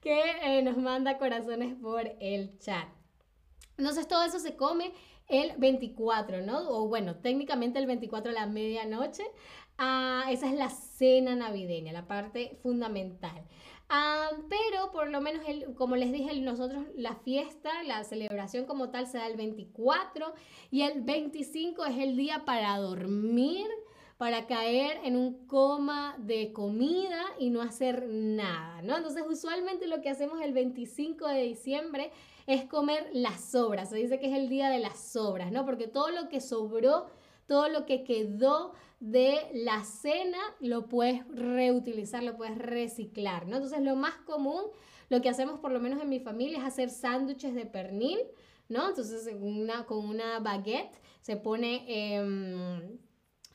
que 0.00 0.22
eh, 0.42 0.62
nos 0.62 0.76
manda 0.76 1.18
corazones 1.18 1.74
por 1.74 2.10
el 2.20 2.58
chat. 2.58 2.88
Entonces 3.76 4.06
todo 4.08 4.24
eso 4.24 4.38
se 4.38 4.56
come 4.56 4.92
el 5.28 5.52
24, 5.56 6.42
¿no? 6.42 6.68
O 6.68 6.88
bueno, 6.88 7.16
técnicamente 7.16 7.78
el 7.78 7.86
24 7.86 8.30
a 8.30 8.34
la 8.34 8.46
medianoche. 8.46 9.24
Ah, 9.78 10.24
esa 10.28 10.46
es 10.46 10.54
la 10.54 10.68
cena 10.68 11.34
navideña, 11.34 11.92
la 11.92 12.06
parte 12.06 12.58
fundamental. 12.62 13.46
Ah, 13.88 14.30
pero 14.48 14.92
por 14.92 15.10
lo 15.10 15.20
menos, 15.20 15.42
el, 15.48 15.74
como 15.74 15.96
les 15.96 16.12
dije, 16.12 16.38
nosotros 16.40 16.84
la 16.94 17.16
fiesta, 17.16 17.82
la 17.84 18.04
celebración 18.04 18.66
como 18.66 18.90
tal 18.90 19.06
se 19.06 19.18
da 19.18 19.26
el 19.26 19.36
24 19.36 20.32
y 20.70 20.82
el 20.82 21.02
25 21.02 21.84
es 21.86 21.98
el 21.98 22.16
día 22.16 22.44
para 22.44 22.76
dormir, 22.78 23.66
para 24.20 24.46
caer 24.46 24.98
en 25.04 25.16
un 25.16 25.46
coma 25.46 26.14
de 26.18 26.52
comida 26.52 27.24
y 27.38 27.48
no 27.48 27.62
hacer 27.62 28.06
nada, 28.06 28.82
¿no? 28.82 28.98
Entonces 28.98 29.24
usualmente 29.26 29.86
lo 29.86 30.02
que 30.02 30.10
hacemos 30.10 30.42
el 30.42 30.52
25 30.52 31.26
de 31.26 31.44
diciembre 31.44 32.10
es 32.46 32.66
comer 32.66 33.08
las 33.14 33.42
sobras, 33.42 33.88
se 33.88 33.96
dice 33.96 34.20
que 34.20 34.30
es 34.30 34.36
el 34.36 34.50
día 34.50 34.68
de 34.68 34.78
las 34.78 34.98
sobras, 34.98 35.50
¿no? 35.50 35.64
Porque 35.64 35.88
todo 35.88 36.10
lo 36.10 36.28
que 36.28 36.42
sobró, 36.42 37.06
todo 37.46 37.70
lo 37.70 37.86
que 37.86 38.04
quedó 38.04 38.74
de 39.00 39.38
la 39.54 39.84
cena 39.84 40.38
lo 40.60 40.86
puedes 40.86 41.26
reutilizar, 41.28 42.22
lo 42.22 42.36
puedes 42.36 42.58
reciclar, 42.58 43.46
¿no? 43.46 43.56
Entonces 43.56 43.80
lo 43.80 43.96
más 43.96 44.16
común, 44.26 44.64
lo 45.08 45.22
que 45.22 45.30
hacemos 45.30 45.60
por 45.60 45.72
lo 45.72 45.80
menos 45.80 45.98
en 46.02 46.10
mi 46.10 46.20
familia 46.20 46.58
es 46.58 46.64
hacer 46.64 46.90
sándwiches 46.90 47.54
de 47.54 47.64
pernil, 47.64 48.18
¿no? 48.68 48.86
Entonces 48.86 49.34
una, 49.40 49.86
con 49.86 50.06
una 50.06 50.40
baguette 50.40 51.00
se 51.22 51.38
pone 51.38 51.84
em, 51.88 52.98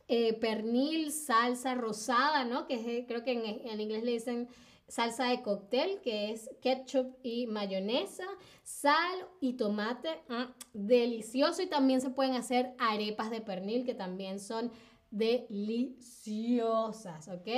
eh, 0.08 0.34
pernil, 0.34 1.12
salsa 1.12 1.76
rosada, 1.76 2.46
¿no? 2.46 2.68
Que 2.68 3.06
creo 3.08 3.24
que 3.24 3.32
en, 3.32 3.68
en 3.68 3.82
inglés 3.82 4.04
le 4.04 4.12
dicen 4.12 4.48
salsa 4.88 5.26
de 5.26 5.42
cóctel, 5.42 6.00
que 6.02 6.32
es 6.32 6.50
ketchup 6.62 7.16
y 7.24 7.48
mayonesa, 7.48 8.26
sal 8.64 9.28
y 9.42 9.54
tomate, 9.54 10.10
mm, 10.30 10.44
delicioso. 10.74 11.62
Y 11.62 11.68
también 11.68 12.00
se 12.02 12.12
pueden 12.12 12.36
hacer 12.36 12.74
arepas 12.78 13.32
de 13.32 13.42
pernil, 13.42 13.86
que 13.86 13.96
también 13.96 14.40
son 14.40 14.72
deliciosas, 15.12 17.28
¿ok? 17.30 17.50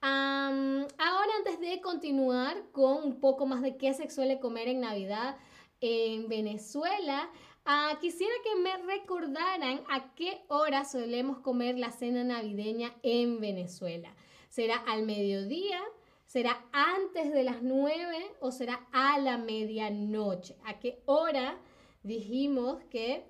ahora 0.00 1.32
antes 1.38 1.58
de 1.58 1.80
continuar 1.80 2.70
con 2.70 3.02
un 3.02 3.18
poco 3.18 3.46
más 3.46 3.62
de 3.62 3.76
qué 3.76 3.92
se 3.94 4.08
suele 4.08 4.38
comer 4.38 4.68
en 4.68 4.78
Navidad 4.78 5.36
en 5.80 6.28
Venezuela, 6.28 7.30
ah, 7.68 7.98
quisiera 8.00 8.32
que 8.42 8.60
me 8.60 8.76
recordaran 8.78 9.82
a 9.88 10.14
qué 10.14 10.42
hora 10.48 10.84
solemos 10.84 11.38
comer 11.38 11.78
la 11.78 11.92
cena 11.92 12.24
navideña 12.24 12.94
en 13.02 13.40
Venezuela. 13.40 14.12
¿Será 14.48 14.76
al 14.76 15.04
mediodía? 15.04 15.80
¿Será 16.26 16.64
antes 16.72 17.32
de 17.32 17.44
las 17.44 17.62
9 17.62 18.32
o 18.40 18.50
será 18.50 18.86
a 18.92 19.18
la 19.18 19.38
medianoche? 19.38 20.56
¿A 20.64 20.80
qué 20.80 21.02
hora 21.06 21.58
dijimos 22.02 22.82
que 22.90 23.24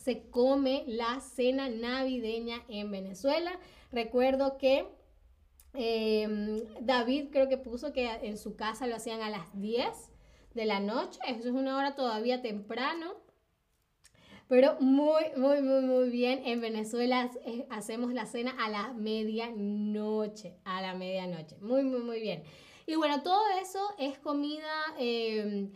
se 0.00 0.30
come 0.30 0.84
la 0.86 1.20
cena 1.20 1.68
navideña 1.68 2.64
en 2.68 2.90
Venezuela. 2.90 3.52
Recuerdo 3.92 4.56
que 4.56 4.86
em, 5.74 6.58
David 6.80 7.28
creo 7.30 7.48
que 7.48 7.58
puso 7.58 7.92
que 7.92 8.06
en 8.06 8.38
su 8.38 8.56
casa 8.56 8.86
lo 8.86 8.96
hacían 8.96 9.20
a 9.20 9.30
las 9.30 9.46
10 9.60 9.88
de 10.54 10.64
la 10.64 10.80
noche. 10.80 11.20
Eso 11.26 11.48
es 11.48 11.54
una 11.54 11.76
hora 11.76 11.94
todavía 11.94 12.40
temprano. 12.40 13.14
Pero 14.50 14.76
muy, 14.80 15.22
muy, 15.36 15.62
muy, 15.62 15.80
muy 15.82 16.10
bien. 16.10 16.42
En 16.44 16.60
Venezuela 16.60 17.30
hacemos 17.70 18.12
la 18.12 18.26
cena 18.26 18.52
a 18.58 18.68
la 18.68 18.92
medianoche. 18.92 20.56
A 20.64 20.82
la 20.82 20.92
medianoche. 20.92 21.56
Muy, 21.60 21.84
muy, 21.84 22.00
muy 22.00 22.20
bien. 22.20 22.42
Y 22.84 22.96
bueno, 22.96 23.22
todo 23.22 23.42
eso 23.62 23.78
es 23.96 24.18
comida... 24.18 24.68
Em, 24.98 25.70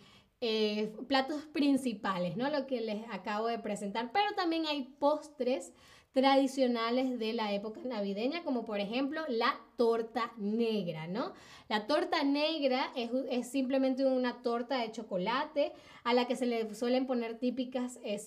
eh, 0.47 0.93
platos 1.09 1.47
principales, 1.47 2.37
¿no? 2.37 2.50
Lo 2.50 2.66
que 2.66 2.83
les 2.83 3.02
acabo 3.11 3.47
de 3.47 3.59
presentar, 3.59 4.11
pero 4.12 4.35
también 4.37 4.66
hay 4.66 4.83
postres 4.99 5.73
tradicionales 6.14 7.18
de 7.18 7.33
la 7.33 7.52
época 7.52 7.80
navideña, 7.85 8.44
como 8.44 8.64
por 8.64 8.78
ejemplo 8.78 9.21
la 9.28 9.61
torta 9.76 10.33
negra, 10.38 11.09
¿no? 11.09 11.33
La 11.68 11.88
torta 11.88 12.23
negra 12.23 12.92
es, 12.94 13.50
simplemente 13.50 14.06
una 14.06 14.40
torta 14.40 14.78
de 14.78 14.92
chocolate 14.92 15.73
a 16.04 16.14
la 16.14 16.26
que 16.26 16.37
se 16.37 16.47
le 16.47 16.73
suelen 16.73 17.06
poner 17.06 17.38
típicas 17.38 17.99
eh, 18.04 18.21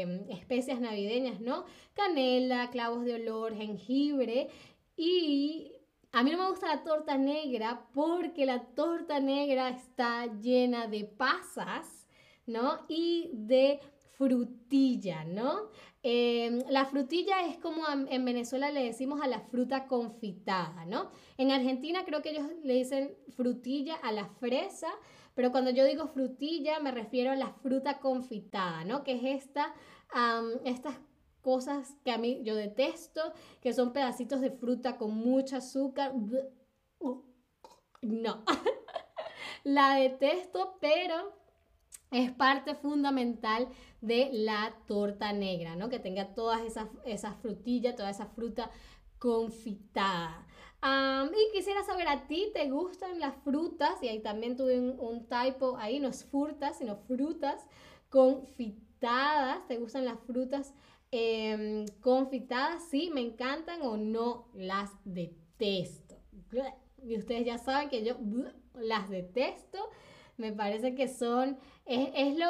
em, 0.00 0.30
especias 0.30 0.80
navideñas, 0.80 1.40
¿no? 1.40 1.66
Canela, 1.92 2.70
clavos 2.70 3.04
de 3.04 3.16
olor, 3.16 3.54
jengibre 3.54 4.48
y 4.96 5.72
a 6.12 6.22
mí 6.22 6.30
no 6.30 6.38
me 6.38 6.48
gusta 6.48 6.74
la 6.74 6.84
torta 6.84 7.18
negra 7.18 7.86
porque 7.92 8.46
la 8.46 8.64
torta 8.64 9.20
negra 9.20 9.68
está 9.68 10.26
llena 10.40 10.86
de 10.86 11.04
pasas, 11.04 12.06
¿no? 12.46 12.86
Y 12.88 13.28
de 13.34 13.80
frutilla, 14.16 15.24
¿no? 15.24 15.68
Em, 16.06 16.62
la 16.68 16.84
frutilla 16.84 17.46
es 17.46 17.56
como 17.56 17.82
en 17.88 18.24
Venezuela 18.26 18.70
le 18.70 18.84
decimos 18.84 19.22
a 19.22 19.26
la 19.26 19.40
fruta 19.40 19.86
confitada, 19.86 20.84
¿no? 20.84 21.10
En 21.38 21.50
Argentina 21.50 22.04
creo 22.04 22.20
que 22.20 22.32
ellos 22.32 22.46
le 22.62 22.74
dicen 22.74 23.16
frutilla 23.34 23.94
a 23.94 24.12
la 24.12 24.26
fresa, 24.26 24.88
pero 25.34 25.50
cuando 25.50 25.70
yo 25.70 25.82
digo 25.86 26.06
frutilla 26.08 26.78
me 26.78 26.90
refiero 26.90 27.30
a 27.30 27.36
la 27.36 27.54
fruta 27.54 28.00
confitada, 28.00 28.84
¿no? 28.84 29.02
Que 29.02 29.12
es 29.12 29.44
esta, 29.44 29.74
estas 30.66 30.94
cosas 31.40 31.96
que 32.04 32.10
a 32.10 32.18
mí 32.18 32.42
yo 32.42 32.54
detesto, 32.54 33.32
que 33.62 33.72
son 33.72 33.94
pedacitos 33.94 34.42
de 34.42 34.50
fruta 34.50 34.98
con 34.98 35.16
mucho 35.16 35.56
azúcar. 35.56 36.12
No, 38.02 38.44
la 39.64 39.94
detesto, 39.94 40.76
pero 40.82 41.32
es 42.10 42.30
parte 42.32 42.74
fundamental 42.74 43.68
de 44.00 44.30
la 44.32 44.74
torta 44.86 45.32
negra, 45.32 45.76
¿no? 45.76 45.88
Que 45.88 45.98
tenga 45.98 46.34
todas 46.34 46.62
esas, 46.62 46.88
esas 47.04 47.36
frutillas, 47.36 47.96
toda 47.96 48.10
esa 48.10 48.26
fruta 48.26 48.70
confitada. 49.18 50.46
y 50.82 51.56
quisiera 51.56 51.82
saber, 51.82 52.08
¿a 52.08 52.26
ti 52.26 52.50
te 52.52 52.68
gustan 52.68 53.18
las 53.18 53.34
frutas? 53.42 54.02
Y 54.02 54.08
ahí 54.08 54.20
también 54.20 54.56
tuve 54.56 54.78
un, 54.78 55.26
typo 55.26 55.76
ahí, 55.78 55.98
no 55.98 56.08
es 56.08 56.24
frutas, 56.24 56.78
sino 56.78 56.96
frutas 56.96 57.66
confitadas. 58.10 59.66
¿Te 59.66 59.78
gustan 59.78 60.04
las 60.04 60.20
frutas 60.20 60.74
em, 61.10 61.86
confitadas? 62.00 62.86
Sí, 62.90 63.10
me 63.14 63.22
encantan 63.22 63.80
o 63.82 63.96
no, 63.96 64.48
las 64.52 64.90
detesto. 65.04 66.16
Y 67.02 67.16
ustedes 67.16 67.46
ya 67.46 67.58
saben 67.58 67.88
que 67.88 68.04
yo 68.04 68.16
las 68.74 69.08
detesto 69.08 69.78
me 70.36 70.52
parece 70.52 70.94
que 70.94 71.08
son, 71.08 71.58
es, 71.86 72.36
lo, 72.36 72.46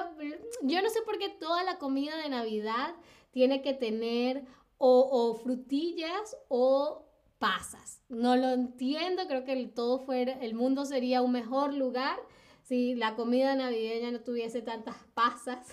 yo 0.63 0.83
no 0.83 0.91
sé 0.91 1.03
por 1.03 1.19
qué 1.19 1.29
toda 1.29 1.65
la 1.65 1.79
comida 1.79 2.17
de 2.17 2.29
Navidad 2.29 2.95
tiene 3.31 3.63
que 3.63 3.75
tener 3.75 4.45
o, 4.79 5.35
frutillas 5.43 6.37
o 6.49 7.07
pasas. 7.39 8.03
No 8.09 8.37
lo 8.37 8.51
entiendo, 8.51 9.27
creo 9.27 9.45
que 9.45 9.53
el, 9.53 9.73
todo 9.73 9.99
fuera, 9.99 10.33
el 10.41 10.55
mundo 10.55 10.85
sería 10.85 11.23
un 11.23 11.33
mejor 11.33 11.75
lugar 11.75 12.19
si 12.63 12.95
la 12.95 13.15
comida 13.15 13.55
navideña 13.55 14.11
no 14.11 14.21
tuviese 14.21 14.63
tantas 14.63 14.97
pasas 15.15 15.67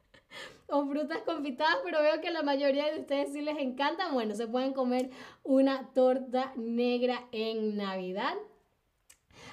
o 0.66 0.86
frutas 0.86 1.22
confitadas, 1.22 1.78
pero 1.84 2.02
veo 2.02 2.20
que 2.20 2.28
a 2.28 2.32
la 2.32 2.42
mayoría 2.42 2.92
de 2.92 3.00
ustedes 3.00 3.32
sí 3.32 3.40
les 3.40 3.58
encantan. 3.58 4.12
Bueno, 4.12 4.34
se 4.34 4.46
pueden 4.46 4.72
comer 4.72 5.10
una 5.42 5.92
torta 5.94 6.52
negra 6.56 7.26
en 7.32 7.76
Navidad. 7.76 8.34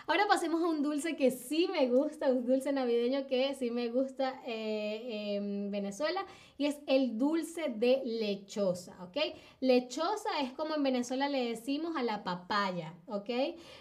Ahora 0.07 0.27
pasemos 0.27 0.61
a 0.61 0.67
un 0.67 0.83
dulce 0.83 1.15
que 1.15 1.31
sí 1.31 1.67
me 1.71 1.87
gusta, 1.87 2.29
un 2.29 2.45
dulce 2.45 2.71
navideño 2.71 3.25
que 3.25 3.55
sí 3.55 3.71
me 3.71 3.89
gusta 3.89 4.39
eh, 4.45 5.35
en 5.35 5.71
Venezuela 5.71 6.23
y 6.59 6.67
es 6.67 6.77
el 6.85 7.17
dulce 7.17 7.69
de 7.69 8.03
lechosa, 8.05 8.95
¿ok? 9.03 9.17
Lechosa 9.61 10.41
es 10.41 10.51
como 10.53 10.75
en 10.75 10.83
Venezuela 10.83 11.27
le 11.27 11.49
decimos 11.49 11.95
a 11.97 12.03
la 12.03 12.23
papaya, 12.23 12.93
¿ok? 13.07 13.29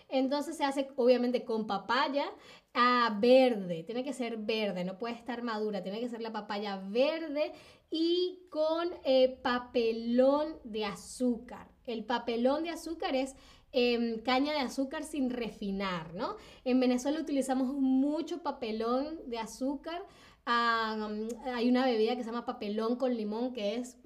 Entonces 0.08 0.56
se 0.56 0.64
hace 0.64 0.88
obviamente 0.96 1.44
con 1.44 1.66
papaya 1.66 2.24
a 2.72 3.18
verde, 3.20 3.84
tiene 3.84 4.02
que 4.02 4.14
ser 4.14 4.38
verde, 4.38 4.82
no 4.82 4.98
puede 4.98 5.14
estar 5.14 5.42
madura, 5.42 5.82
tiene 5.82 6.00
que 6.00 6.08
ser 6.08 6.22
la 6.22 6.32
papaya 6.32 6.80
verde 6.88 7.52
y 7.90 8.46
con 8.48 8.88
eh, 9.04 9.38
papelón 9.42 10.56
de 10.64 10.86
azúcar. 10.86 11.68
El 11.86 12.04
papelón 12.04 12.64
de 12.64 12.70
azúcar 12.70 13.14
es 13.14 13.36
Em, 13.76 14.20
caña 14.20 14.52
de 14.52 14.60
azúcar 14.60 15.02
sin 15.02 15.30
refinar, 15.30 16.14
¿no? 16.14 16.36
En 16.64 16.78
Venezuela 16.78 17.18
utilizamos 17.18 17.74
mucho 17.74 18.40
papelón 18.40 19.18
de 19.26 19.38
azúcar. 19.40 20.00
hay 20.46 21.68
una 21.68 21.84
bebida 21.84 22.14
que 22.14 22.22
se 22.22 22.30
llama 22.30 22.46
papelón 22.46 22.94
con 22.94 23.16
limón 23.16 23.52
que 23.52 23.74
es 23.76 23.96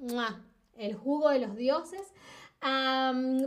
el 0.79 0.95
jugo 0.95 1.29
de 1.29 1.41
los 1.41 1.55
dioses. 1.55 2.15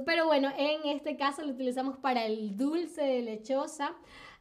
pero 0.06 0.28
bueno, 0.28 0.52
en 0.58 0.88
este 0.96 1.18
caso 1.18 1.42
lo 1.42 1.54
utilizamos 1.54 1.98
para 1.98 2.24
el 2.28 2.56
dulce 2.56 3.02
de 3.02 3.24
lechosa. 3.24 3.96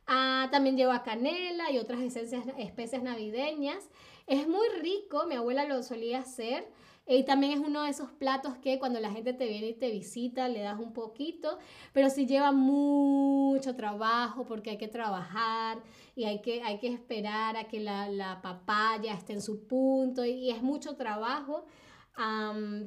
Ah, 0.07 0.49
también 0.51 0.77
lleva 0.77 1.03
canela 1.03 1.71
y 1.71 1.79
otras 1.79 2.01
esencias, 2.01 2.45
especias 2.59 3.03
navideñas. 3.03 3.88
Es 4.27 4.47
muy 4.47 4.69
rico, 4.83 5.25
mi 5.27 5.37
abuela 5.37 5.64
lo 5.64 5.83
solía 5.83 6.19
hacer. 6.19 6.69
Y 7.12 7.25
también 7.25 7.53
es 7.55 7.59
uno 7.59 7.83
de 7.83 7.90
esos 7.90 8.09
platos 8.12 8.57
que 8.59 8.79
cuando 8.79 9.01
la 9.01 9.11
gente 9.11 9.33
te 9.33 9.49
viene 9.49 9.70
y 9.70 9.75
te 9.75 9.90
visita 9.90 10.49
le 10.49 10.61
das 10.61 10.79
un 10.79 10.92
poquito, 10.92 11.59
pero 11.92 12.09
sí 12.09 12.25
lleva 12.25 12.53
mucho 12.53 13.75
trabajo 13.75 14.46
porque 14.46 14.70
hay 14.70 14.79
que 14.79 14.87
trabajar 14.87 15.83
y 16.14 16.25
hay 16.25 16.40
que, 16.40 16.62
hay 16.62 16.79
que 16.79 16.87
esperar 16.87 17.57
a 17.57 17.64
que 17.64 17.81
la, 17.81 18.38
papaya 18.44 19.12
esté 19.14 19.33
en 19.33 19.42
su 19.42 19.66
punto 19.66 20.25
y, 20.25 20.51
es 20.51 20.62
mucho 20.62 20.94
trabajo. 20.94 21.66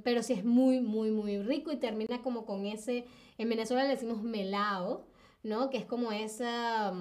pero 0.06 0.24
sí 0.24 0.34
es 0.34 0.46
muy, 0.46 0.80
muy, 0.80 1.12
muy 1.12 1.40
rico 1.40 1.74
y 1.74 1.78
termina 1.78 2.22
como 2.22 2.46
con 2.46 2.66
ese, 2.66 3.06
en 3.38 3.50
Venezuela 3.50 3.84
le 3.84 3.90
decimos 3.90 4.24
melao, 4.24 5.06
¿no? 5.44 5.70
Que 5.70 5.78
es 5.80 5.86
como 5.86 6.14
esa, 6.14 6.94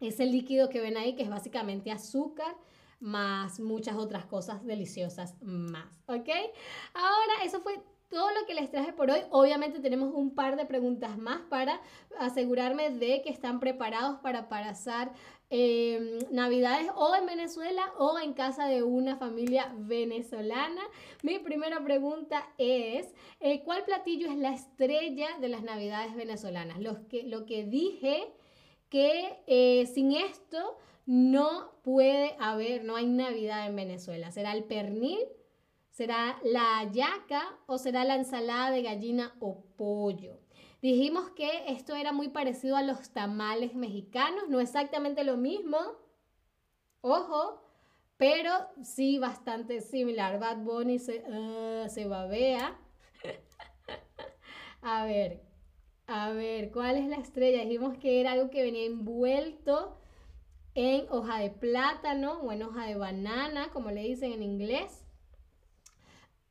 ese 0.00 0.24
líquido 0.24 0.70
que 0.70 0.80
ven 0.80 0.96
ahí, 0.96 1.14
que 1.14 1.24
es 1.24 1.28
básicamente 1.28 1.90
azúcar 1.90 2.56
más 3.02 3.58
muchas 3.60 3.96
otras 3.96 4.24
cosas 4.24 4.64
deliciosas 4.64 5.34
más, 5.42 6.00
¿ok? 6.06 6.28
Ahora, 6.94 7.44
eso 7.44 7.60
fue 7.60 7.82
todo 8.12 8.30
lo 8.30 8.46
que 8.46 8.54
les 8.54 8.70
traje 8.70 8.92
por 8.92 9.10
hoy. 9.10 9.20
Obviamente 9.30 9.80
tenemos 9.80 10.14
un 10.14 10.34
par 10.34 10.56
de 10.56 10.66
preguntas 10.66 11.18
más 11.18 11.40
para 11.48 11.80
asegurarme 12.18 12.90
de 12.90 13.22
que 13.22 13.30
están 13.30 13.58
preparados 13.58 14.18
para 14.20 14.48
pasar 14.48 15.12
em, 15.50 16.18
navidades 16.30 16.88
o 16.94 17.14
en 17.14 17.26
Venezuela 17.26 17.82
o 17.98 18.18
en 18.18 18.34
casa 18.34 18.66
de 18.66 18.82
una 18.82 19.16
familia 19.16 19.74
venezolana. 19.78 20.82
Mi 21.22 21.38
primera 21.38 21.82
pregunta 21.82 22.46
es, 22.58 23.14
eh, 23.40 23.62
¿cuál 23.64 23.82
platillo 23.84 24.30
es 24.30 24.36
la 24.36 24.52
estrella 24.52 25.28
de 25.40 25.48
las 25.48 25.62
navidades 25.62 26.14
venezolanas? 26.14 26.78
Que, 27.08 27.22
lo 27.24 27.46
que 27.46 27.64
dije 27.64 28.32
que 28.92 29.42
eh, 29.46 29.86
sin 29.86 30.12
esto 30.12 30.76
no 31.06 31.72
puede 31.82 32.36
haber, 32.38 32.84
no 32.84 32.94
hay 32.94 33.06
Navidad 33.06 33.66
en 33.66 33.74
Venezuela. 33.74 34.30
¿Será 34.30 34.52
el 34.52 34.64
pernil? 34.64 35.18
¿Será 35.88 36.38
la 36.44 36.80
hallaca 36.80 37.58
o 37.64 37.78
será 37.78 38.04
la 38.04 38.16
ensalada 38.16 38.70
de 38.70 38.82
gallina 38.82 39.34
o 39.40 39.64
pollo? 39.78 40.38
Dijimos 40.82 41.30
que 41.30 41.72
esto 41.72 41.94
era 41.94 42.12
muy 42.12 42.28
parecido 42.28 42.76
a 42.76 42.82
los 42.82 43.08
tamales 43.14 43.74
mexicanos, 43.74 44.50
no 44.50 44.60
exactamente 44.60 45.24
lo 45.24 45.38
mismo, 45.38 45.78
ojo, 47.00 47.62
pero 48.18 48.52
sí 48.82 49.18
bastante 49.18 49.80
similar. 49.80 50.38
Bad 50.38 50.58
Bunny 50.58 50.98
se, 50.98 51.24
uh, 51.30 51.88
se 51.88 52.04
babea. 52.04 52.76
a 54.82 55.06
ver, 55.06 55.40
a 56.06 56.30
ver, 56.30 56.70
¿cuál 56.72 56.96
es 56.96 57.06
la 57.06 57.16
estrella? 57.16 57.64
Dijimos 57.64 57.96
que 57.98 58.20
era 58.20 58.32
algo 58.32 58.50
que 58.50 58.62
venía 58.62 58.84
envuelto 58.84 59.96
en 60.74 61.06
hoja 61.10 61.38
de 61.38 61.50
plátano 61.50 62.40
o 62.40 62.52
en 62.52 62.62
hoja 62.62 62.86
de 62.86 62.96
banana, 62.96 63.70
como 63.72 63.90
le 63.90 64.02
dicen 64.02 64.32
en 64.32 64.42
inglés. 64.42 65.04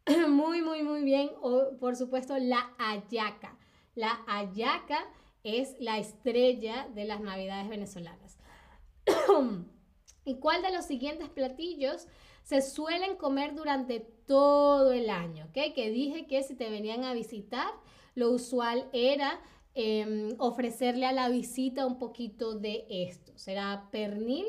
Muy, 0.30 0.62
muy, 0.62 0.82
muy 0.82 1.04
bien. 1.04 1.30
O, 1.42 1.78
por 1.80 1.96
supuesto, 1.96 2.38
la 2.38 2.74
ayaca. 2.80 3.58
La 3.94 4.22
ayaca 4.28 5.06
es 5.44 5.76
la 5.80 6.00
estrella 6.00 6.88
de 6.96 7.06
las 7.06 7.22
navidades 7.22 7.70
venezolanas. 7.70 8.38
¿Y 10.26 10.36
cuál 10.40 10.62
de 10.64 10.72
los 10.72 10.86
siguientes 10.86 11.30
platillos 11.30 12.08
se 12.44 12.62
suelen 12.62 13.16
comer 13.16 13.54
durante 13.54 14.00
todo 14.00 14.92
el 14.92 15.10
año? 15.10 15.50
Que 15.54 15.72
dije 15.92 16.26
que 16.26 16.44
si 16.44 16.56
te 16.56 16.70
venían 16.70 17.04
a 17.04 17.14
visitar, 17.14 17.72
lo 18.16 18.32
usual 18.32 18.90
era 18.94 19.40
Em, 19.74 20.36
ofrecerle 20.38 21.06
a 21.06 21.14
la 21.14 21.30
visita 21.30 21.86
un 21.86 21.98
poquito 21.98 22.56
de 22.56 22.86
esto. 22.90 23.32
¿Será 23.38 23.88
pernil? 23.90 24.46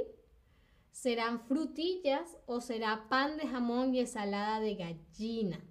¿Serán 0.90 1.46
frutillas 1.46 2.38
o 2.46 2.61
será 2.61 3.07
pan 3.09 3.37
de 3.37 3.46
jamón 3.46 3.94
y 3.94 4.01
ensalada 4.01 4.59
de 4.59 4.75
gallina? 4.75 5.64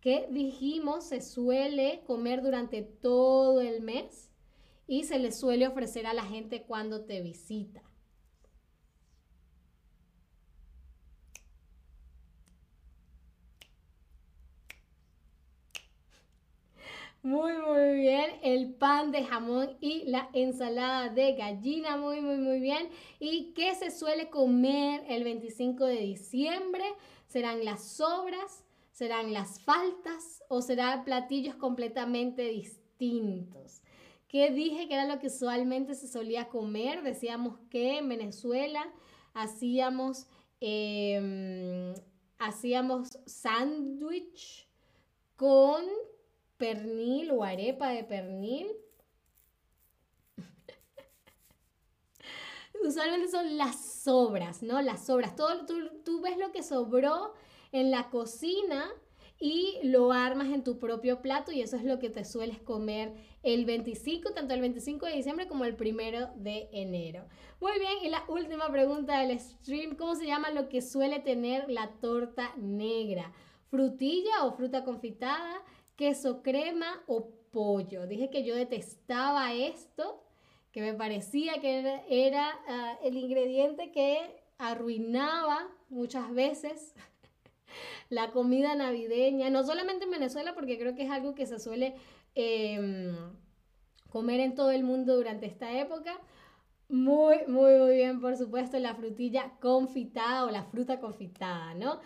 Que 0.00 0.28
dijimos 0.30 1.04
se 1.04 1.22
suele 1.22 2.02
comer 2.06 2.42
durante 2.42 2.82
todo 2.82 3.60
el 3.62 3.80
mes 3.80 4.30
y 4.86 5.04
se 5.04 5.18
le 5.18 5.32
suele 5.32 5.66
ofrecer 5.66 6.06
a 6.06 6.12
la 6.12 6.24
gente 6.24 6.64
cuando 6.64 7.04
te 7.06 7.22
visita. 7.22 7.82
Muy, 17.22 17.52
muy 17.52 17.98
bien. 17.98 18.32
El 18.42 18.74
pan 18.74 19.12
de 19.12 19.22
jamón 19.24 19.76
y 19.80 20.02
la 20.06 20.28
ensalada 20.32 21.08
de 21.08 21.34
gallina. 21.34 21.96
Muy, 21.96 22.20
muy, 22.20 22.36
muy 22.36 22.58
bien. 22.58 22.88
¿Y 23.20 23.52
qué 23.54 23.74
se 23.76 23.92
suele 23.92 24.28
comer 24.28 25.04
el 25.08 25.22
25 25.22 25.84
de 25.84 25.98
diciembre? 25.98 26.82
¿Serán 27.28 27.64
las 27.64 27.86
sobras? 27.86 28.64
¿Serán 28.90 29.32
las 29.32 29.60
faltas? 29.60 30.42
¿O 30.48 30.62
serán 30.62 31.04
platillos 31.04 31.54
completamente 31.54 32.42
distintos? 32.48 33.82
¿Qué 34.26 34.50
dije 34.50 34.88
que 34.88 34.94
era 34.94 35.06
lo 35.06 35.20
que 35.20 35.28
usualmente 35.28 35.94
se 35.94 36.08
solía 36.08 36.48
comer? 36.48 37.02
Decíamos 37.04 37.56
que 37.70 37.98
en 37.98 38.08
Venezuela 38.08 38.84
hacíamos, 39.32 40.26
em, 40.60 41.94
hacíamos 42.38 43.18
sándwich 43.26 44.66
con 45.36 45.84
pernil 46.62 47.32
o 47.32 47.42
arepa 47.42 47.88
de 47.88 48.04
pernil. 48.04 48.68
Usualmente 52.86 53.28
son 53.28 53.56
las 53.56 53.84
sobras, 54.04 54.62
¿no? 54.62 54.80
Las 54.80 55.06
sobras. 55.06 55.34
Todo, 55.34 55.66
tú, 55.66 55.74
tú 56.04 56.20
ves 56.20 56.38
lo 56.38 56.52
que 56.52 56.62
sobró 56.62 57.34
en 57.72 57.90
la 57.90 58.10
cocina 58.10 58.88
y 59.40 59.80
lo 59.82 60.12
armas 60.12 60.50
en 60.50 60.62
tu 60.62 60.78
propio 60.78 61.20
plato 61.20 61.50
y 61.50 61.62
eso 61.62 61.76
es 61.76 61.82
lo 61.82 61.98
que 61.98 62.10
te 62.10 62.24
sueles 62.24 62.60
comer 62.60 63.12
el 63.42 63.64
25, 63.64 64.32
tanto 64.32 64.54
el 64.54 64.60
25 64.60 65.06
de 65.06 65.16
diciembre 65.16 65.48
como 65.48 65.64
el 65.64 65.74
primero 65.74 66.30
de 66.36 66.68
enero. 66.70 67.24
Muy 67.60 67.76
bien, 67.80 68.04
y 68.04 68.08
la 68.08 68.22
última 68.28 68.70
pregunta 68.70 69.18
del 69.18 69.36
stream, 69.40 69.96
¿cómo 69.96 70.14
se 70.14 70.26
llama 70.26 70.52
lo 70.52 70.68
que 70.68 70.80
suele 70.80 71.18
tener 71.18 71.68
la 71.68 71.90
torta 72.00 72.52
negra? 72.56 73.32
¿Frutilla 73.68 74.44
o 74.44 74.52
fruta 74.52 74.84
confitada? 74.84 75.60
¿Queso 75.96 76.42
crema 76.42 77.02
o 77.06 77.30
pollo? 77.50 78.06
Dije 78.06 78.30
que 78.30 78.44
yo 78.44 78.54
detestaba 78.54 79.52
esto, 79.52 80.24
que 80.72 80.80
me 80.80 80.94
parecía 80.94 81.60
que 81.60 82.02
era, 82.08 82.58
ah, 82.66 82.98
el 83.02 83.16
ingrediente 83.16 83.92
que 83.92 84.42
arruinaba 84.58 85.68
muchas 85.90 86.32
veces 86.32 86.94
la 88.10 88.30
comida 88.30 88.74
navideña, 88.74 89.50
no 89.50 89.64
solamente 89.64 90.04
en 90.04 90.12
Venezuela, 90.12 90.54
porque 90.54 90.78
creo 90.78 90.94
que 90.94 91.02
es 91.02 91.10
algo 91.10 91.34
que 91.34 91.46
se 91.46 91.58
suele 91.58 91.94
em, 92.34 93.14
comer 94.08 94.40
en 94.40 94.54
todo 94.54 94.70
el 94.70 94.82
mundo 94.82 95.16
durante 95.16 95.46
esta 95.46 95.78
época. 95.78 96.18
Muy, 96.88 97.38
muy, 97.48 97.78
muy 97.78 97.94
bien, 97.96 98.20
por 98.20 98.36
supuesto, 98.36 98.78
la 98.78 98.94
frutilla 98.94 99.52
confitada 99.60 100.44
o 100.44 100.50
la 100.50 100.64
fruta 100.64 101.00
confitada, 101.00 101.74
¿no? 101.74 102.00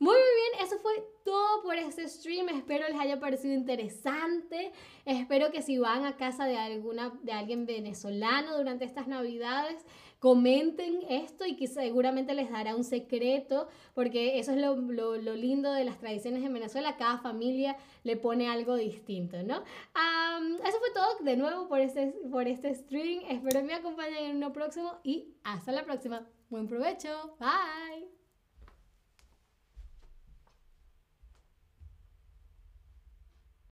Muy, 0.00 0.14
muy 0.14 0.16
bien, 0.16 0.66
eso 0.66 0.78
fue 0.78 0.92
todo 1.24 1.62
por 1.62 1.74
este 1.74 2.08
stream. 2.08 2.48
Espero 2.50 2.86
les 2.88 2.98
haya 3.00 3.18
parecido 3.18 3.54
interesante. 3.54 4.72
Espero 5.04 5.50
que 5.50 5.60
si 5.60 5.78
van 5.78 6.04
a 6.04 6.16
casa 6.16 6.44
de 6.44 6.56
alguna 6.56 7.18
de 7.22 7.32
alguien 7.32 7.66
venezolano 7.66 8.56
durante 8.56 8.84
estas 8.84 9.08
Navidades, 9.08 9.84
comenten 10.18 11.00
esto 11.08 11.46
y 11.46 11.56
que 11.56 11.66
seguramente 11.66 12.34
les 12.34 12.50
dará 12.50 12.74
un 12.74 12.84
secreto, 12.84 13.68
porque 13.94 14.38
eso 14.38 14.52
es 14.52 14.58
lo, 14.58 14.76
lindo 15.16 15.72
de 15.72 15.84
las 15.84 15.98
tradiciones 15.98 16.44
en 16.44 16.52
Venezuela, 16.52 16.96
cada 16.96 17.18
familia 17.18 17.76
le 18.02 18.16
pone 18.16 18.48
algo 18.48 18.76
distinto, 18.76 19.42
¿no? 19.42 19.62
eso 20.64 20.78
fue 20.78 20.90
todo 20.92 21.18
de 21.20 21.36
nuevo 21.36 21.68
por 21.68 21.80
este, 21.80 22.14
por 22.30 22.48
este 22.48 22.74
stream, 22.74 23.22
espero 23.28 23.62
me 23.62 23.74
acompañen 23.74 24.24
en 24.24 24.36
uno 24.36 24.52
próximo 24.52 24.98
y 25.02 25.34
hasta 25.44 25.72
la 25.72 25.84
próxima. 25.84 26.26
Buen 26.50 26.66
provecho, 26.66 27.36
bye. 27.38 28.17